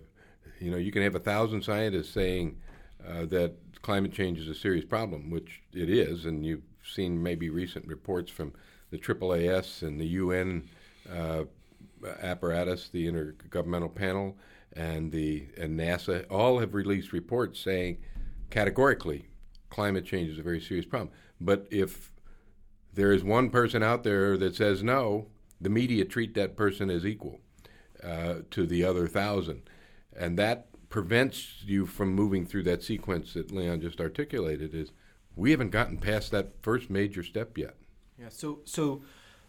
you 0.59 0.71
know, 0.71 0.77
you 0.77 0.91
can 0.91 1.03
have 1.03 1.15
a 1.15 1.19
thousand 1.19 1.61
scientists 1.63 2.09
saying 2.09 2.57
uh, 3.07 3.25
that 3.25 3.53
climate 3.81 4.13
change 4.13 4.39
is 4.39 4.47
a 4.47 4.55
serious 4.55 4.85
problem, 4.85 5.29
which 5.29 5.61
it 5.73 5.89
is, 5.89 6.25
and 6.25 6.45
you've 6.45 6.63
seen 6.83 7.21
maybe 7.21 7.49
recent 7.49 7.85
reports 7.85 8.31
from 8.31 8.53
the 8.89 8.97
AAAS 8.97 9.83
and 9.83 9.99
the 9.99 10.07
UN 10.07 10.67
uh, 11.11 11.43
apparatus, 12.21 12.89
the 12.89 13.07
Intergovernmental 13.07 13.93
Panel, 13.93 14.37
and 14.75 15.11
the 15.11 15.47
and 15.57 15.79
NASA 15.79 16.25
all 16.29 16.59
have 16.59 16.73
released 16.73 17.13
reports 17.13 17.59
saying 17.59 17.97
categorically 18.49 19.27
climate 19.69 20.05
change 20.05 20.29
is 20.29 20.39
a 20.39 20.43
very 20.43 20.61
serious 20.61 20.85
problem. 20.85 21.09
But 21.41 21.67
if 21.71 22.11
there 22.93 23.11
is 23.11 23.23
one 23.23 23.49
person 23.49 23.81
out 23.81 24.03
there 24.03 24.37
that 24.37 24.55
says 24.55 24.83
no, 24.83 25.27
the 25.59 25.69
media 25.69 26.05
treat 26.05 26.35
that 26.35 26.55
person 26.55 26.89
as 26.89 27.05
equal 27.05 27.39
uh, 28.03 28.35
to 28.51 28.65
the 28.65 28.83
other 28.83 29.07
thousand, 29.07 29.63
and 30.15 30.37
that 30.37 30.67
prevents 30.89 31.63
you 31.65 31.87
from 31.87 32.13
moving 32.13 32.45
through 32.45 32.63
that 32.63 32.83
sequence 32.83 33.33
that 33.33 33.51
Leon 33.51 33.81
just 33.81 33.99
articulated. 33.99 34.75
Is 34.75 34.91
we 35.35 35.51
haven't 35.51 35.71
gotten 35.71 35.97
past 35.97 36.31
that 36.31 36.53
first 36.61 36.89
major 36.89 37.23
step 37.23 37.57
yet. 37.57 37.75
Yeah. 38.19 38.29
So 38.29 38.59
so 38.65 39.01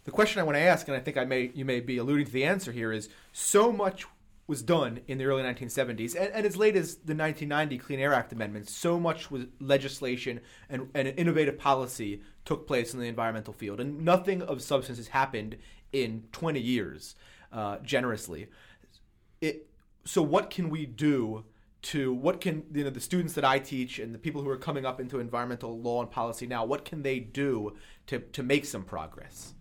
the 0.05 0.11
question 0.11 0.39
I 0.39 0.43
want 0.43 0.55
to 0.55 0.61
ask, 0.61 0.87
and 0.87 0.95
I 0.95 0.99
think 0.99 1.17
I 1.17 1.25
may 1.25 1.51
you 1.53 1.65
may 1.65 1.79
be 1.79 1.97
alluding 1.97 2.27
to 2.27 2.31
the 2.31 2.45
answer 2.45 2.71
here, 2.71 2.91
is 2.91 3.09
so 3.33 3.71
much 3.71 4.05
was 4.47 4.61
done 4.61 4.99
in 5.07 5.17
the 5.17 5.25
early 5.25 5.41
1970s, 5.41 6.15
and, 6.15 6.31
and, 6.31 6.45
as 6.45 6.55
late 6.55 6.75
as 6.75 6.97
the 6.97 7.15
1990 7.15 7.79
Clean 7.79 7.99
Air 7.99 8.13
Act 8.13 8.31
amendments, 8.31 8.71
so 8.71 8.99
much 8.99 9.31
was 9.31 9.45
legislation 9.59 10.39
and, 10.69 10.87
and 10.93 11.07
innovative 11.07 11.57
policy 11.57 12.21
took 12.45 12.67
place 12.67 12.93
in 12.93 12.99
the 12.99 13.07
environmental 13.07 13.53
field, 13.53 13.79
and 13.79 14.05
nothing 14.05 14.43
of 14.43 14.61
substance 14.61 14.99
has 14.99 15.07
happened 15.07 15.57
in 15.91 16.25
20 16.31 16.59
years, 16.59 17.15
uh, 17.51 17.77
generously. 17.79 18.47
It, 19.41 19.67
so, 20.05 20.21
what 20.21 20.51
can 20.51 20.69
we 20.69 20.85
do 20.85 21.45
to 21.81 22.13
what 22.13 22.39
can 22.39 22.63
you 22.71 22.83
know 22.83 22.91
the 22.91 22.99
students 22.99 23.33
that 23.33 23.45
I 23.45 23.57
teach 23.57 23.97
and 23.97 24.13
the 24.13 24.19
people 24.19 24.43
who 24.43 24.49
are 24.49 24.57
coming 24.57 24.85
up 24.85 24.99
into 24.99 25.19
environmental 25.19 25.79
law 25.79 26.01
and 26.01 26.11
policy 26.11 26.45
now? 26.45 26.65
What 26.65 26.85
can 26.85 27.01
they 27.01 27.19
do 27.19 27.75
to 28.07 28.19
to 28.19 28.43
make 28.43 28.65
some 28.65 28.83
progress? 28.83 29.54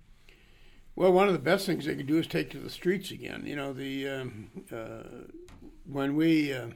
Well, 0.96 1.12
one 1.12 1.26
of 1.26 1.32
the 1.32 1.40
best 1.40 1.66
things 1.66 1.86
they 1.86 1.96
could 1.96 2.06
do 2.06 2.18
is 2.18 2.28
take 2.28 2.50
to 2.50 2.60
the 2.60 2.70
streets 2.70 3.10
again. 3.10 3.42
You 3.46 3.56
know, 3.56 3.72
the 3.72 4.08
um, 4.08 4.50
uh, 4.72 5.24
when 5.86 6.14
we 6.14 6.52
uh, 6.52 6.68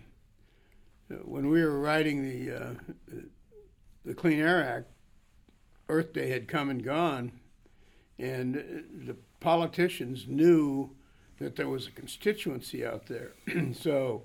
when 1.25 1.49
we 1.49 1.63
were 1.63 1.79
writing 1.79 2.29
the 2.29 2.51
uh, 2.51 2.75
the 4.05 4.15
Clean 4.15 4.41
Air 4.41 4.63
Act, 4.63 4.91
Earth 5.89 6.13
Day 6.13 6.31
had 6.31 6.49
come 6.49 6.69
and 6.69 6.83
gone, 6.83 7.31
and 8.19 8.55
the 9.07 9.17
politicians 9.39 10.27
knew 10.27 10.97
that 11.39 11.55
there 11.55 11.69
was 11.69 11.87
a 11.87 11.93
constituency 11.93 12.85
out 12.85 13.07
there. 13.07 13.35
so, 13.73 14.25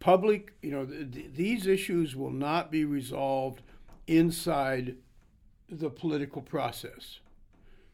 public, 0.00 0.54
you 0.62 0.70
know, 0.70 0.86
th- 0.86 1.34
these 1.34 1.66
issues 1.66 2.16
will 2.16 2.30
not 2.30 2.72
be 2.72 2.86
resolved 2.86 3.60
inside 4.06 4.96
the 5.68 5.90
political 5.90 6.40
process 6.40 7.18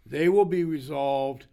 they 0.07 0.29
will 0.29 0.45
be 0.45 0.65
resolved 0.65 1.47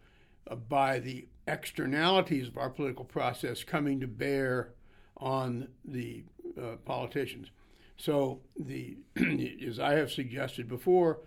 uh, 0.50 0.54
by 0.54 0.98
the 0.98 1.26
externalities 1.46 2.48
of 2.48 2.58
our 2.58 2.70
political 2.70 3.04
process 3.04 3.64
coming 3.64 4.00
to 4.00 4.06
bear 4.06 4.70
on 5.16 5.68
the 5.84 6.22
uh, 6.60 6.76
politicians. 6.84 7.48
So, 7.96 8.40
the 8.58 8.96
as 9.66 9.80
I 9.80 9.94
have 9.94 10.12
suggested 10.12 10.68
before, 10.68 11.20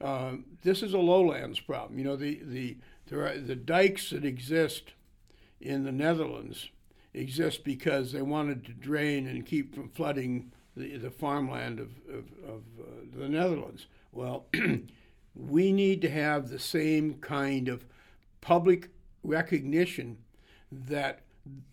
uh, 0.00 0.32
this 0.62 0.82
is 0.82 0.92
a 0.92 0.98
lowlands 0.98 1.60
problem. 1.60 1.98
You 1.98 2.04
know, 2.04 2.16
the 2.16 2.40
the 2.44 2.76
the 3.08 3.56
dikes 3.56 4.10
that 4.10 4.24
exist 4.24 4.92
in 5.60 5.84
the 5.84 5.92
Netherlands 5.92 6.70
exist 7.14 7.64
because 7.64 8.12
they 8.12 8.22
wanted 8.22 8.64
to 8.64 8.72
drain 8.72 9.26
and 9.26 9.46
keep 9.46 9.74
from 9.74 9.88
flooding 9.88 10.50
the, 10.76 10.96
the 10.96 11.10
farmland 11.10 11.78
of, 11.78 11.90
of, 12.08 12.24
of 12.48 12.62
uh, 12.80 13.18
the 13.18 13.28
Netherlands. 13.28 13.86
Well, 14.12 14.46
we 15.34 15.72
need 15.72 16.00
to 16.02 16.10
have 16.10 16.48
the 16.48 16.58
same 16.58 17.14
kind 17.14 17.68
of 17.68 17.84
public 18.40 18.90
recognition 19.22 20.18
that 20.70 21.20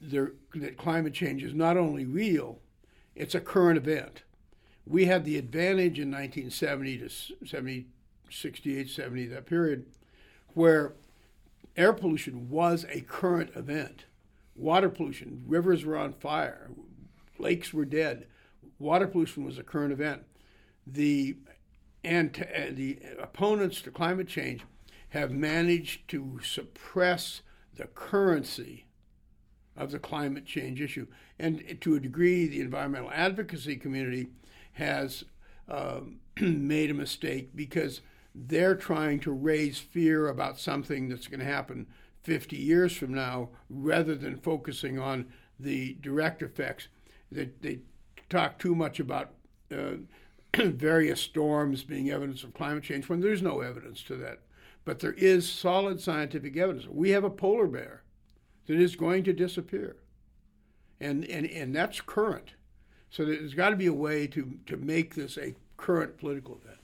there, 0.02 0.34
that 0.56 0.78
climate 0.78 1.14
change 1.14 1.44
is 1.44 1.54
not 1.54 1.78
only 1.78 2.06
real, 2.06 2.60
it's 3.16 3.36
a 3.36 3.40
current 3.40 3.78
event. 3.78 4.24
We 4.86 5.06
had 5.06 5.26
the 5.26 5.38
advantage 5.38 6.00
in 6.00 6.10
1970 6.10 6.98
to 7.00 7.10
70, 7.46 7.88
68, 8.30 8.90
70, 8.90 9.28
that 9.28 9.46
period, 9.46 9.86
where 10.54 10.94
air 11.78 11.94
pollution 11.94 12.50
was 12.50 12.86
a 12.90 13.02
current 13.02 13.52
event. 13.56 14.06
Water 14.56 14.90
pollution, 14.90 15.44
rivers 15.48 15.86
were 15.86 15.98
on 15.98 16.14
fire, 16.14 16.72
lakes 17.38 17.74
were 17.74 17.86
dead. 17.86 18.26
Water 18.80 19.08
pollution 19.08 19.46
was 19.46 19.58
a 19.58 19.64
current 19.64 19.94
event. 19.94 20.24
The 20.86 21.38
and 22.04 22.34
to, 22.34 22.46
uh, 22.46 22.72
the 22.72 23.00
opponents 23.20 23.82
to 23.82 23.92
climate 23.92 24.28
change 24.28 24.62
have 25.10 25.32
managed 25.32 26.08
to 26.10 26.40
suppress 26.44 27.42
the 27.76 27.88
currency 27.88 28.86
of 29.76 29.92
the 29.92 30.00
climate 30.00 30.46
change 30.46 30.82
issue. 30.82 31.08
And 31.40 31.78
to 31.82 31.96
a 31.96 32.00
degree, 32.00 32.48
the 32.48 32.62
environmental 32.62 33.12
advocacy 33.12 33.78
community 33.78 34.28
has 34.74 35.24
um, 35.68 36.20
made 36.42 36.92
a 36.92 36.94
mistake 36.94 37.56
because 37.56 38.02
they're 38.36 38.76
trying 38.76 39.20
to 39.22 39.32
raise 39.32 39.80
fear 39.80 40.28
about 40.28 40.60
something 40.60 41.10
that's 41.10 41.28
going 41.28 41.40
to 41.40 41.46
happen 41.46 41.88
50 42.24 42.58
years 42.58 42.96
from 42.96 43.14
now 43.14 43.50
rather 43.70 44.16
than 44.16 44.38
focusing 44.38 45.00
on 45.00 45.28
the 45.60 45.98
direct 46.02 46.42
effects. 46.42 46.88
They, 47.32 47.50
they 47.62 47.80
talk 48.30 48.60
too 48.60 48.76
much 48.76 49.00
about 49.00 49.32
uh, 49.72 49.98
various 50.58 51.22
storms 51.22 51.84
being 51.84 52.10
evidence 52.10 52.44
of 52.44 52.54
climate 52.54 52.84
change 52.84 53.10
when 53.10 53.22
there's 53.22 53.42
no 53.42 53.62
evidence 53.62 54.02
to 54.04 54.16
that. 54.16 54.40
But 54.86 55.00
there 55.00 55.14
is 55.14 55.50
solid 55.50 56.02
scientific 56.02 56.58
evidence. 56.58 56.88
We 56.88 57.12
have 57.12 57.24
a 57.24 57.30
polar 57.30 57.68
bear 57.68 58.04
that 58.68 58.80
is 58.80 58.96
going 58.96 59.24
to 59.26 59.34
disappear. 59.34 59.98
And, 61.00 61.26
and, 61.26 61.46
and 61.46 61.76
that's 61.76 62.02
current. 62.02 62.54
So 63.10 63.26
there's 63.26 63.54
got 63.54 63.70
to 63.70 63.76
be 63.76 63.88
a 63.88 63.94
way 63.94 64.28
to, 64.28 64.58
to 64.68 64.78
make 64.78 65.16
this 65.16 65.38
a 65.38 65.56
current 65.78 66.18
political 66.18 66.60
event. 66.64 66.78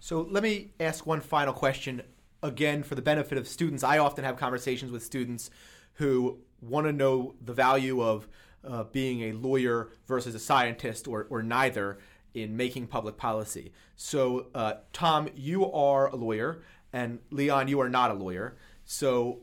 So 0.00 0.26
let 0.30 0.42
me 0.42 0.70
ask 0.78 1.06
one 1.06 1.20
final 1.20 1.52
question 1.52 2.02
again 2.42 2.82
for 2.82 2.94
the 2.94 3.02
benefit 3.02 3.36
of 3.36 3.48
students. 3.48 3.82
I 3.82 3.98
often 3.98 4.24
have 4.24 4.36
conversations 4.36 4.92
with 4.92 5.02
students 5.02 5.50
who 5.94 6.38
want 6.60 6.86
to 6.86 6.92
know 6.92 7.34
the 7.44 7.52
value 7.52 8.02
of 8.02 8.28
uh, 8.66 8.84
being 8.84 9.22
a 9.22 9.32
lawyer 9.32 9.90
versus 10.06 10.34
a 10.34 10.38
scientist 10.38 11.08
or, 11.08 11.26
or 11.30 11.42
neither 11.42 11.98
in 12.34 12.56
making 12.56 12.86
public 12.86 13.16
policy. 13.16 13.72
So, 13.96 14.46
uh, 14.54 14.74
Tom, 14.92 15.28
you 15.34 15.70
are 15.72 16.08
a 16.08 16.16
lawyer, 16.16 16.62
and 16.92 17.18
Leon, 17.30 17.68
you 17.68 17.80
are 17.80 17.88
not 17.88 18.10
a 18.10 18.14
lawyer. 18.14 18.56
So, 18.84 19.40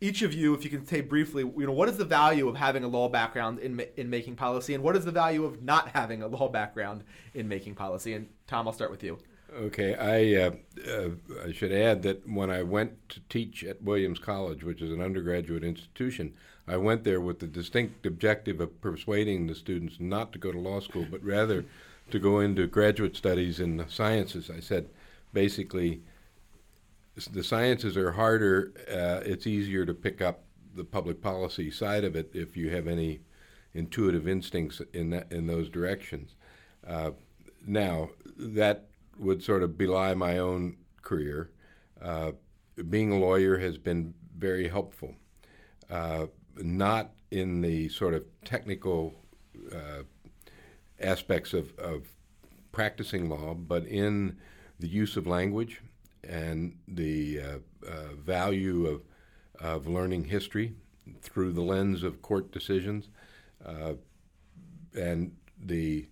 each 0.00 0.22
of 0.22 0.32
you, 0.32 0.54
if 0.54 0.64
you 0.64 0.70
can 0.70 0.86
say 0.86 1.00
briefly, 1.00 1.42
you 1.42 1.66
know, 1.66 1.72
what 1.72 1.88
is 1.88 1.96
the 1.96 2.04
value 2.04 2.48
of 2.48 2.56
having 2.56 2.84
a 2.84 2.88
law 2.88 3.08
background 3.08 3.58
in 3.58 3.82
in 3.96 4.08
making 4.08 4.36
policy, 4.36 4.74
and 4.74 4.82
what 4.82 4.96
is 4.96 5.04
the 5.04 5.12
value 5.12 5.44
of 5.44 5.62
not 5.62 5.88
having 5.88 6.22
a 6.22 6.28
law 6.28 6.48
background 6.48 7.02
in 7.34 7.48
making 7.48 7.74
policy? 7.74 8.12
And 8.14 8.28
Tom, 8.46 8.68
I'll 8.68 8.72
start 8.72 8.90
with 8.90 9.02
you. 9.02 9.18
Okay, 9.52 9.94
I 9.94 10.44
uh, 10.44 10.50
uh, 10.88 11.10
I 11.46 11.52
should 11.52 11.72
add 11.72 12.02
that 12.02 12.28
when 12.28 12.50
I 12.50 12.62
went 12.62 13.08
to 13.08 13.20
teach 13.28 13.64
at 13.64 13.82
Williams 13.82 14.18
College, 14.18 14.62
which 14.62 14.82
is 14.82 14.92
an 14.92 15.00
undergraduate 15.00 15.64
institution, 15.64 16.34
I 16.68 16.76
went 16.76 17.04
there 17.04 17.20
with 17.20 17.38
the 17.38 17.46
distinct 17.46 18.06
objective 18.06 18.60
of 18.60 18.80
persuading 18.80 19.46
the 19.46 19.54
students 19.54 19.96
not 19.98 20.32
to 20.32 20.38
go 20.38 20.52
to 20.52 20.58
law 20.58 20.80
school, 20.80 21.06
but 21.10 21.22
rather 21.24 21.64
to 22.10 22.18
go 22.18 22.40
into 22.40 22.66
graduate 22.66 23.16
studies 23.16 23.60
in 23.60 23.76
the 23.76 23.88
sciences. 23.88 24.50
I 24.50 24.60
said, 24.60 24.88
basically, 25.32 26.02
the 27.32 27.44
sciences 27.44 27.96
are 27.96 28.12
harder. 28.12 28.72
Uh, 28.90 29.20
it's 29.24 29.46
easier 29.46 29.84
to 29.84 29.94
pick 29.94 30.20
up 30.20 30.44
the 30.74 30.84
public 30.84 31.20
policy 31.20 31.70
side 31.70 32.04
of 32.04 32.16
it 32.16 32.30
if 32.34 32.56
you 32.56 32.70
have 32.70 32.86
any 32.86 33.20
intuitive 33.74 34.28
instincts 34.28 34.80
in 34.92 35.10
that 35.10 35.30
in 35.32 35.46
those 35.46 35.68
directions. 35.68 36.34
Uh, 36.86 37.10
now 37.66 38.10
that 38.36 38.86
would 39.18 39.42
sort 39.42 39.62
of 39.62 39.76
belie 39.76 40.14
my 40.14 40.38
own 40.38 40.76
career. 41.02 41.50
Uh, 42.00 42.32
being 42.88 43.10
a 43.10 43.18
lawyer 43.18 43.58
has 43.58 43.76
been 43.76 44.14
very 44.36 44.68
helpful, 44.68 45.14
uh, 45.90 46.26
not 46.58 47.10
in 47.30 47.60
the 47.60 47.88
sort 47.88 48.14
of 48.14 48.24
technical 48.44 49.14
uh, 49.72 50.02
aspects 51.00 51.52
of, 51.52 51.76
of 51.78 52.08
practicing 52.72 53.28
law, 53.28 53.54
but 53.54 53.86
in 53.86 54.36
the 54.78 54.88
use 54.88 55.16
of 55.16 55.26
language 55.26 55.80
and 56.24 56.76
the 56.86 57.40
uh, 57.40 57.88
uh, 57.88 58.14
value 58.14 58.86
of, 58.86 59.02
of 59.60 59.86
learning 59.86 60.24
history 60.24 60.74
through 61.20 61.52
the 61.52 61.62
lens 61.62 62.02
of 62.02 62.22
court 62.22 62.52
decisions 62.52 63.08
uh, 63.64 63.94
and 64.98 65.32
the 65.60 66.08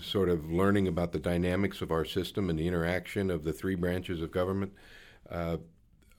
sort 0.00 0.28
of 0.28 0.50
learning 0.50 0.88
about 0.88 1.12
the 1.12 1.18
dynamics 1.18 1.80
of 1.80 1.90
our 1.90 2.04
system 2.04 2.48
and 2.48 2.58
the 2.58 2.66
interaction 2.66 3.30
of 3.30 3.44
the 3.44 3.52
three 3.52 3.74
branches 3.74 4.20
of 4.22 4.30
government. 4.30 4.72
Uh, 5.30 5.56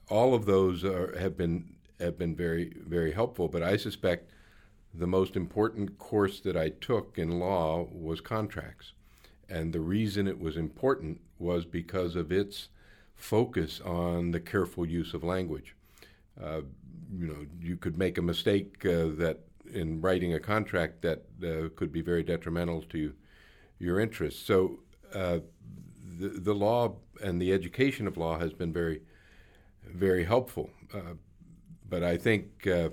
all 0.08 0.34
of 0.34 0.44
those 0.46 0.84
are, 0.84 1.18
have 1.18 1.36
been 1.36 1.73
have 2.00 2.18
been 2.18 2.34
very 2.34 2.72
very 2.86 3.12
helpful. 3.12 3.48
But 3.48 3.62
I 3.62 3.76
suspect 3.76 4.30
the 4.92 5.06
most 5.06 5.36
important 5.36 5.98
course 5.98 6.40
that 6.40 6.56
I 6.56 6.68
took 6.68 7.18
in 7.18 7.38
law 7.38 7.88
was 7.90 8.20
contracts, 8.20 8.92
and 9.48 9.72
the 9.72 9.80
reason 9.80 10.28
it 10.28 10.38
was 10.38 10.56
important 10.56 11.20
was 11.38 11.64
because 11.64 12.16
of 12.16 12.30
its 12.30 12.68
focus 13.16 13.80
on 13.80 14.30
the 14.30 14.40
careful 14.40 14.86
use 14.86 15.14
of 15.14 15.22
language. 15.24 15.74
Uh, 16.42 16.62
you 17.16 17.26
know, 17.26 17.46
you 17.60 17.76
could 17.76 17.96
make 17.96 18.18
a 18.18 18.22
mistake 18.22 18.84
uh, 18.84 19.06
that 19.16 19.40
in 19.72 20.00
writing 20.00 20.34
a 20.34 20.40
contract 20.40 21.02
that 21.02 21.22
uh, 21.42 21.68
could 21.76 21.92
be 21.92 22.00
very 22.00 22.22
detrimental 22.22 22.82
to 22.82 23.12
your 23.78 24.00
interests. 24.00 24.42
So 24.42 24.80
uh, 25.14 25.38
the, 26.18 26.28
the 26.28 26.54
law 26.54 26.96
and 27.22 27.40
the 27.40 27.52
education 27.52 28.06
of 28.06 28.16
law 28.16 28.38
has 28.38 28.52
been 28.52 28.72
very, 28.72 29.02
very 29.84 30.24
helpful. 30.24 30.70
But 31.88 32.02
I 32.02 32.16
think 32.16 32.66
uh, 32.66 32.90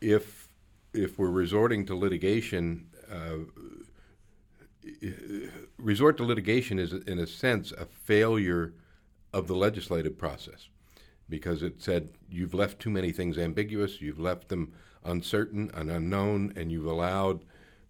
if 0.00 0.48
if 0.92 1.18
we're 1.18 1.30
resorting 1.30 1.86
to 1.86 1.94
litigation, 1.94 2.86
uh, 3.10 3.38
resort 5.78 6.16
to 6.16 6.24
litigation 6.24 6.78
is, 6.78 6.92
in 6.92 7.18
a 7.18 7.26
sense, 7.26 7.72
a 7.72 7.86
failure 7.86 8.74
of 9.32 9.46
the 9.46 9.54
legislative 9.54 10.18
process 10.18 10.68
because 11.30 11.62
it 11.62 11.80
said 11.80 12.10
you've 12.28 12.52
left 12.52 12.80
too 12.80 12.90
many 12.90 13.12
things 13.12 13.38
ambiguous, 13.38 14.00
you've 14.00 14.18
left 14.18 14.48
them 14.48 14.72
uncertain 15.04 15.70
and 15.72 15.90
unknown, 15.90 16.52
and 16.56 16.70
you've 16.70 16.86
allowed 16.86 17.44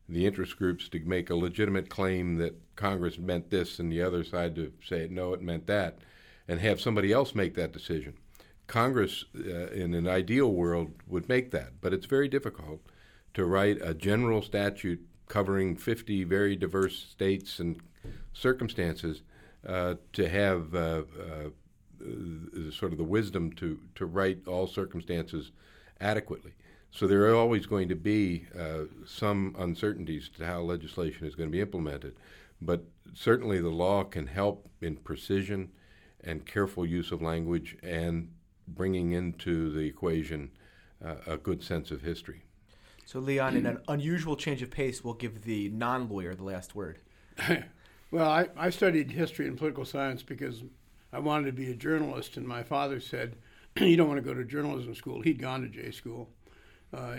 the 0.08 0.26
interest 0.26 0.56
groups 0.56 0.88
to 0.88 1.00
make 1.00 1.30
a 1.30 1.34
legitimate 1.34 1.88
claim 1.88 2.36
that 2.36 2.54
Congress 2.76 3.18
meant 3.18 3.50
this 3.50 3.78
and 3.78 3.90
the 3.90 4.02
other 4.02 4.22
side 4.22 4.54
to 4.54 4.72
say 4.86 5.08
no, 5.10 5.32
it 5.32 5.40
meant 5.40 5.66
that, 5.66 5.98
and 6.46 6.60
have 6.60 6.80
somebody 6.80 7.12
else 7.12 7.34
make 7.34 7.54
that 7.54 7.72
decision. 7.72 8.14
Congress, 8.70 9.24
uh, 9.36 9.66
in 9.72 9.94
an 9.94 10.06
ideal 10.06 10.52
world, 10.52 10.92
would 11.08 11.28
make 11.28 11.50
that, 11.50 11.80
but 11.80 11.92
it's 11.92 12.06
very 12.06 12.28
difficult 12.28 12.80
to 13.34 13.44
write 13.44 13.78
a 13.82 13.92
general 13.92 14.42
statute 14.42 15.04
covering 15.26 15.74
50 15.74 16.22
very 16.22 16.54
diverse 16.54 16.96
states 16.96 17.58
and 17.58 17.80
circumstances 18.32 19.22
uh, 19.66 19.94
to 20.12 20.28
have 20.28 20.72
uh, 20.74 21.02
uh 21.12 22.70
sort 22.70 22.92
of 22.92 22.98
the 22.98 23.04
wisdom 23.04 23.52
to, 23.52 23.80
to 23.96 24.06
write 24.06 24.46
all 24.46 24.68
circumstances 24.68 25.50
adequately. 26.00 26.52
So 26.92 27.08
there 27.08 27.24
are 27.24 27.34
always 27.34 27.66
going 27.66 27.88
to 27.88 27.96
be 27.96 28.46
uh, 28.56 28.84
some 29.04 29.56
uncertainties 29.58 30.30
to 30.38 30.46
how 30.46 30.60
legislation 30.60 31.26
is 31.26 31.34
going 31.34 31.48
to 31.48 31.52
be 31.52 31.60
implemented, 31.60 32.14
but 32.62 32.84
certainly 33.14 33.60
the 33.60 33.68
law 33.68 34.04
can 34.04 34.28
help 34.28 34.68
in 34.80 34.94
precision 34.94 35.72
and 36.22 36.46
careful 36.46 36.86
use 36.86 37.10
of 37.10 37.20
language 37.20 37.76
and 37.82 38.28
bringing 38.74 39.12
into 39.12 39.70
the 39.72 39.80
equation 39.80 40.50
uh, 41.04 41.16
a 41.26 41.36
good 41.36 41.62
sense 41.62 41.90
of 41.90 42.02
history. 42.02 42.42
So, 43.04 43.18
Leon, 43.18 43.56
in 43.56 43.66
an 43.66 43.80
unusual 43.88 44.36
change 44.36 44.62
of 44.62 44.70
pace, 44.70 45.02
we'll 45.02 45.14
give 45.14 45.42
the 45.42 45.68
non 45.70 46.08
lawyer 46.08 46.34
the 46.34 46.44
last 46.44 46.74
word. 46.74 47.00
well, 48.10 48.30
I, 48.30 48.48
I 48.56 48.70
studied 48.70 49.10
history 49.10 49.48
and 49.48 49.56
political 49.58 49.84
science 49.84 50.22
because 50.22 50.62
I 51.12 51.18
wanted 51.18 51.46
to 51.46 51.52
be 51.52 51.70
a 51.70 51.74
journalist, 51.74 52.36
and 52.36 52.46
my 52.46 52.62
father 52.62 53.00
said, 53.00 53.36
You 53.80 53.96
don't 53.96 54.08
want 54.08 54.18
to 54.18 54.28
go 54.28 54.34
to 54.34 54.44
journalism 54.44 54.94
school. 54.94 55.22
He'd 55.22 55.40
gone 55.40 55.62
to 55.62 55.68
J 55.68 55.90
school 55.90 56.28
uh, 56.92 57.16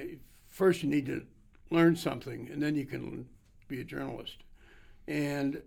first 0.49 0.83
you 0.83 0.89
need 0.89 1.05
to 1.05 1.25
learn 1.69 1.95
something, 1.95 2.49
and 2.51 2.61
then 2.61 2.75
you 2.75 2.85
can 2.85 3.27
be 3.67 3.81
a 3.81 3.83
journalist. 3.83 4.37
And 5.07 5.61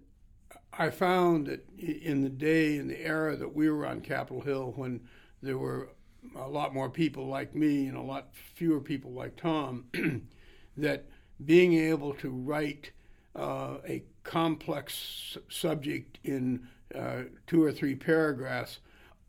I 0.73 0.91
found 0.91 1.47
that 1.47 1.67
in 1.79 2.23
the 2.23 2.29
day, 2.29 2.77
in 2.77 2.89
the 2.89 3.01
era 3.01 3.37
that 3.37 3.55
we 3.55 3.71
were 3.71 3.87
on 3.87 4.01
Capitol 4.01 4.43
Hill, 4.43 4.73
when 4.77 5.01
there 5.45 5.59
were 5.59 5.91
a 6.37 6.49
lot 6.49 6.75
more 6.75 6.89
people 6.89 7.27
like 7.27 7.55
me 7.55 7.87
and 7.87 7.97
a 7.97 8.03
lot 8.03 8.29
fewer 8.55 8.81
people 8.81 9.13
like 9.13 9.37
Tom, 9.37 9.85
that 10.77 11.05
being 11.45 11.75
able 11.75 12.15
to 12.15 12.31
write 12.31 12.91
uh, 13.37 13.77
a 13.87 14.03
complex 14.23 15.37
subject 15.49 16.19
in 16.25 16.67
uh, 16.95 17.23
two 17.47 17.63
or 17.63 17.73
three 17.73 17.95
paragraphs 17.95 18.79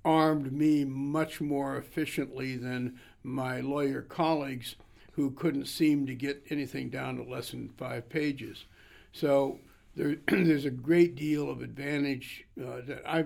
armed 0.04 0.52
me 0.52 0.86
much 0.86 1.42
more 1.42 1.78
efficiently 1.78 2.56
than 2.56 3.00
my 3.24 3.60
lawyer 3.60 4.02
colleagues 4.02 4.76
who 5.14 5.32
couldn't 5.32 5.66
seem 5.66 6.06
to 6.06 6.14
get 6.14 6.44
anything 6.50 6.90
down 6.90 7.18
to 7.18 7.24
less 7.24 7.52
than 7.52 7.70
five 7.78 8.08
pages. 8.08 8.66
So 9.12 9.60
there, 9.96 10.18
there's 10.28 10.66
a 10.66 10.72
great 10.72 11.16
deal 11.16 11.50
of 11.50 11.62
advantage 11.62 12.46
uh, 12.62 12.82
that 12.86 13.02
I, 13.08 13.26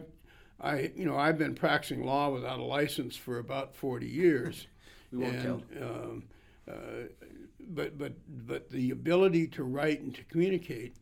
I, 0.62 0.92
you 0.96 1.06
know, 1.06 1.18
I've 1.18 1.38
been 1.38 1.56
practicing 1.56 2.06
law 2.06 2.30
without 2.30 2.60
a 2.60 2.64
license 2.64 3.16
for 3.16 3.40
about 3.40 3.76
40 3.76 4.08
years. 4.08 4.68
we 5.12 5.20
won't 5.20 5.36
and, 5.36 5.44
tell. 5.44 5.84
Um, 5.84 6.24
uh, 6.70 6.74
but 7.72 7.98
but 7.98 8.14
but 8.48 8.70
the 8.70 8.92
ability 8.92 9.48
to 9.48 9.64
write 9.64 10.02
and 10.02 10.14
to 10.16 10.24
communicate 10.26 10.96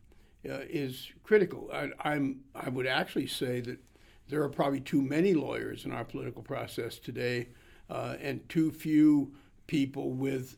uh, 0.48 0.60
is 0.68 1.10
critical. 1.24 1.70
I, 1.72 1.90
I'm 2.00 2.40
I 2.54 2.68
would 2.68 2.86
actually 2.86 3.26
say 3.26 3.60
that 3.62 3.78
there 4.28 4.42
are 4.42 4.48
probably 4.48 4.80
too 4.80 5.00
many 5.00 5.34
lawyers 5.34 5.84
in 5.84 5.92
our 5.92 6.04
political 6.04 6.42
process 6.42 6.98
today, 6.98 7.48
uh, 7.88 8.16
and 8.20 8.46
too 8.48 8.70
few 8.70 9.32
people 9.66 10.10
with 10.10 10.56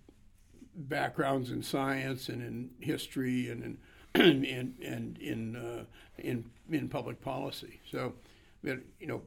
backgrounds 0.74 1.50
in 1.50 1.62
science 1.62 2.28
and 2.28 2.42
in 2.42 2.70
history 2.80 3.48
and 3.48 3.62
in 3.62 3.78
and 4.14 4.74
and 4.82 5.18
in 5.18 5.56
uh, 5.56 5.84
in 6.18 6.44
in 6.70 6.88
public 6.88 7.20
policy. 7.20 7.80
So, 7.90 8.14
you 8.62 9.06
know, 9.06 9.22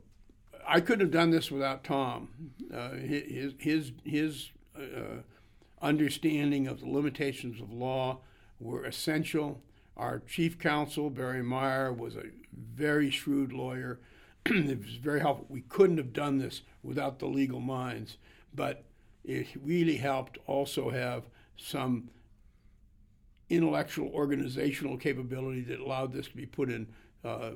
I 0.68 0.80
couldn't 0.80 1.02
have 1.02 1.12
done 1.12 1.32
this 1.32 1.52
without 1.52 1.84
Tom. 1.84 2.30
Uh, 2.74 2.92
his 2.92 3.54
his 3.60 3.92
his 4.04 4.50
uh, 4.78 5.22
understanding 5.82 6.68
of 6.68 6.80
the 6.80 6.88
limitations 6.88 7.62
of 7.62 7.72
law 7.72 8.20
were 8.60 8.86
essential. 8.86 9.62
Our 9.98 10.20
chief 10.20 10.58
counsel 10.58 11.10
Barry 11.10 11.44
Meyer 11.44 11.92
was 11.92 12.16
a 12.16 12.24
very 12.52 13.10
shrewd 13.10 13.54
lawyer 13.54 14.00
it 14.46 14.80
was 14.80 14.96
very 14.96 15.22
helpful. 15.22 15.46
We 15.50 15.62
couldn't 15.62 15.98
have 15.98 16.12
done 16.12 16.38
this 16.38 16.64
without 16.82 17.20
the 17.20 17.28
legal 17.28 17.62
minds, 17.62 18.18
but 18.54 18.84
it 19.24 19.48
really 19.62 19.98
helped 19.98 20.38
also 20.48 20.90
have 20.90 21.24
some 21.56 22.10
intellectual 23.50 24.10
organizational 24.10 24.98
capability 24.98 25.62
that 25.62 25.80
allowed 25.80 26.12
this 26.12 26.28
to 26.28 26.36
be 26.36 26.46
put 26.46 26.70
in 26.70 26.88
uh, 27.24 27.52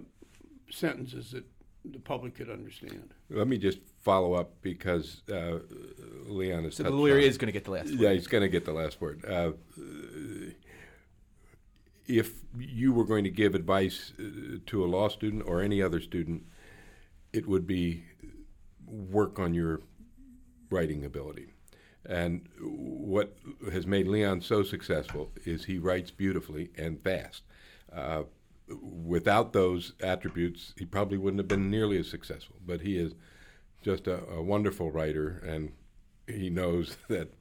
sentences 0.72 1.32
that 1.32 1.44
the 1.86 2.00
public 2.00 2.36
could 2.36 2.50
understand. 2.50 3.14
Let 3.30 3.48
me 3.48 3.58
just 3.58 3.80
follow 4.02 4.34
up 4.34 4.52
because 4.62 5.22
uh, 5.32 5.60
Leon 6.26 6.66
is. 6.66 6.76
So 6.76 6.84
the 6.84 6.90
lawyer 6.90 7.18
is 7.18 7.38
going 7.38 7.48
to 7.48 7.52
get 7.52 7.66
the 7.66 7.72
last. 7.72 7.90
Word. 7.90 8.00
Yeah, 8.00 8.14
he's 8.14 8.28
going 8.28 8.44
to 8.44 8.50
get 8.50 8.66
the 8.66 8.74
last 8.74 9.00
word. 9.02 9.24
Uh, 9.26 9.52
if 12.08 12.34
you 12.58 12.94
were 12.94 13.04
going 13.04 13.24
to 13.24 13.30
give 13.30 13.56
advice 13.56 14.14
uh, 14.20 14.58
to 14.66 14.84
a 14.84 14.88
law 14.88 15.10
student 15.10 15.44
or 15.46 15.62
any 15.62 15.82
other 15.82 16.00
student, 16.00 16.44
it 17.34 17.48
would 17.48 17.68
be 17.68 18.04
work 18.86 19.40
on 19.40 19.54
your 19.54 19.82
writing 20.70 21.06
ability. 21.06 21.54
And 22.06 22.48
what 22.62 23.38
has 23.72 23.86
made 23.86 24.08
Leon 24.08 24.42
so 24.42 24.64
successful 24.64 25.32
is 25.46 25.66
he 25.66 25.78
writes 25.78 26.10
beautifully 26.10 26.70
and 26.78 27.02
fast. 27.04 27.44
Uh, 27.94 28.24
without 28.82 29.54
those 29.54 29.94
attributes, 30.02 30.74
he 30.78 30.86
probably 30.86 31.18
wouldn't 31.18 31.40
have 31.40 31.48
been 31.48 31.70
nearly 31.70 31.98
as 32.00 32.10
successful. 32.10 32.58
But 32.66 32.82
he 32.82 32.98
is 32.98 33.14
just 33.82 34.08
a, 34.08 34.26
a 34.30 34.42
wonderful 34.42 34.92
writer, 34.92 35.42
and 35.46 35.72
he 36.28 36.50
knows 36.50 36.98
that 37.08 37.34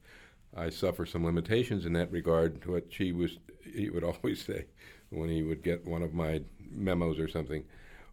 I 0.56 0.70
suffer 0.70 1.06
some 1.06 1.24
limitations 1.24 1.86
in 1.86 1.92
that 1.94 2.12
regard. 2.12 2.64
What 2.66 2.86
she 2.90 3.12
was, 3.12 3.38
he 3.62 3.90
would 3.90 4.04
always 4.04 4.44
say 4.44 4.66
when 5.10 5.28
he 5.28 5.42
would 5.42 5.62
get 5.62 5.86
one 5.86 6.02
of 6.02 6.14
my 6.14 6.42
memos 6.70 7.18
or 7.18 7.28
something 7.28 7.64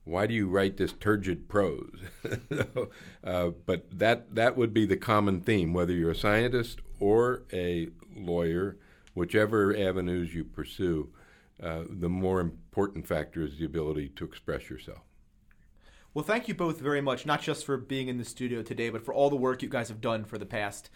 why 0.06 0.28
do 0.28 0.34
you 0.34 0.48
write 0.48 0.78
this 0.78 0.94
turgid 0.94 1.48
prose? 1.48 2.00
uh, 3.24 3.52
but 3.66 3.86
that 3.92 4.36
that 4.36 4.58
would 4.58 4.74
be 4.74 4.86
the 4.86 4.98
common 4.98 5.42
theme, 5.42 5.74
whether 5.74 5.94
you're 5.94 6.12
a 6.12 6.16
scientist 6.16 6.80
or 7.00 7.44
a 7.54 7.90
lawyer, 8.16 8.78
whichever 9.14 9.76
avenues 9.76 10.34
you 10.34 10.44
pursue. 10.44 11.10
Uh, 11.62 11.84
the 11.90 12.10
more 12.10 12.40
important 12.40 13.08
factor 13.08 13.44
is 13.44 13.58
the 13.58 13.66
ability 13.66 14.10
to 14.10 14.26
express 14.26 14.70
yourself. 14.70 15.02
Well, 16.14 16.24
thank 16.24 16.48
you 16.48 16.54
both 16.54 16.80
very 16.80 17.02
much, 17.02 17.26
not 17.26 17.42
just 17.42 17.66
for 17.66 17.78
being 17.78 18.08
in 18.08 18.18
the 18.18 18.26
studio 18.26 18.62
today, 18.62 18.90
but 18.90 19.04
for 19.04 19.14
all 19.14 19.30
the 19.30 19.36
work 19.36 19.64
you 19.64 19.70
guys 19.70 19.90
have 19.90 20.02
done 20.02 20.26
for 20.26 20.38
the 20.38 20.46
past 20.46 20.90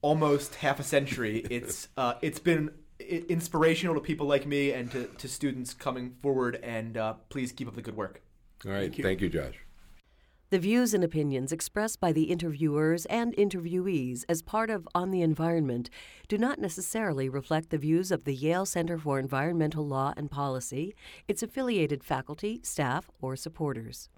almost 0.00 0.56
half 0.56 0.78
a 0.78 0.84
century. 0.84 1.38
it's 1.50 1.88
uh, 1.96 2.14
it's 2.22 2.38
been 2.38 2.70
inspirational 3.00 3.94
to 3.94 4.00
people 4.00 4.26
like 4.26 4.46
me 4.46 4.72
and 4.72 4.90
to, 4.90 5.04
to 5.18 5.28
students 5.28 5.74
coming 5.74 6.14
forward. 6.22 6.58
And 6.62 6.96
uh, 6.96 7.14
please 7.28 7.52
keep 7.52 7.68
up 7.68 7.74
the 7.74 7.82
good 7.82 7.96
work. 7.96 8.22
All 8.64 8.72
right. 8.72 8.82
Thank 8.82 8.98
you. 8.98 9.04
Thank 9.04 9.20
you, 9.20 9.28
Josh. 9.28 9.54
The 10.50 10.58
views 10.58 10.94
and 10.94 11.04
opinions 11.04 11.52
expressed 11.52 12.00
by 12.00 12.10
the 12.10 12.30
interviewers 12.30 13.04
and 13.06 13.36
interviewees 13.36 14.24
as 14.30 14.40
part 14.40 14.70
of 14.70 14.88
On 14.94 15.10
the 15.10 15.20
Environment 15.20 15.90
do 16.26 16.38
not 16.38 16.58
necessarily 16.58 17.28
reflect 17.28 17.68
the 17.68 17.76
views 17.76 18.10
of 18.10 18.24
the 18.24 18.34
Yale 18.34 18.64
Center 18.64 18.96
for 18.96 19.18
Environmental 19.18 19.86
Law 19.86 20.14
and 20.16 20.30
Policy, 20.30 20.94
its 21.28 21.42
affiliated 21.42 22.02
faculty, 22.02 22.60
staff, 22.62 23.10
or 23.20 23.36
supporters. 23.36 24.08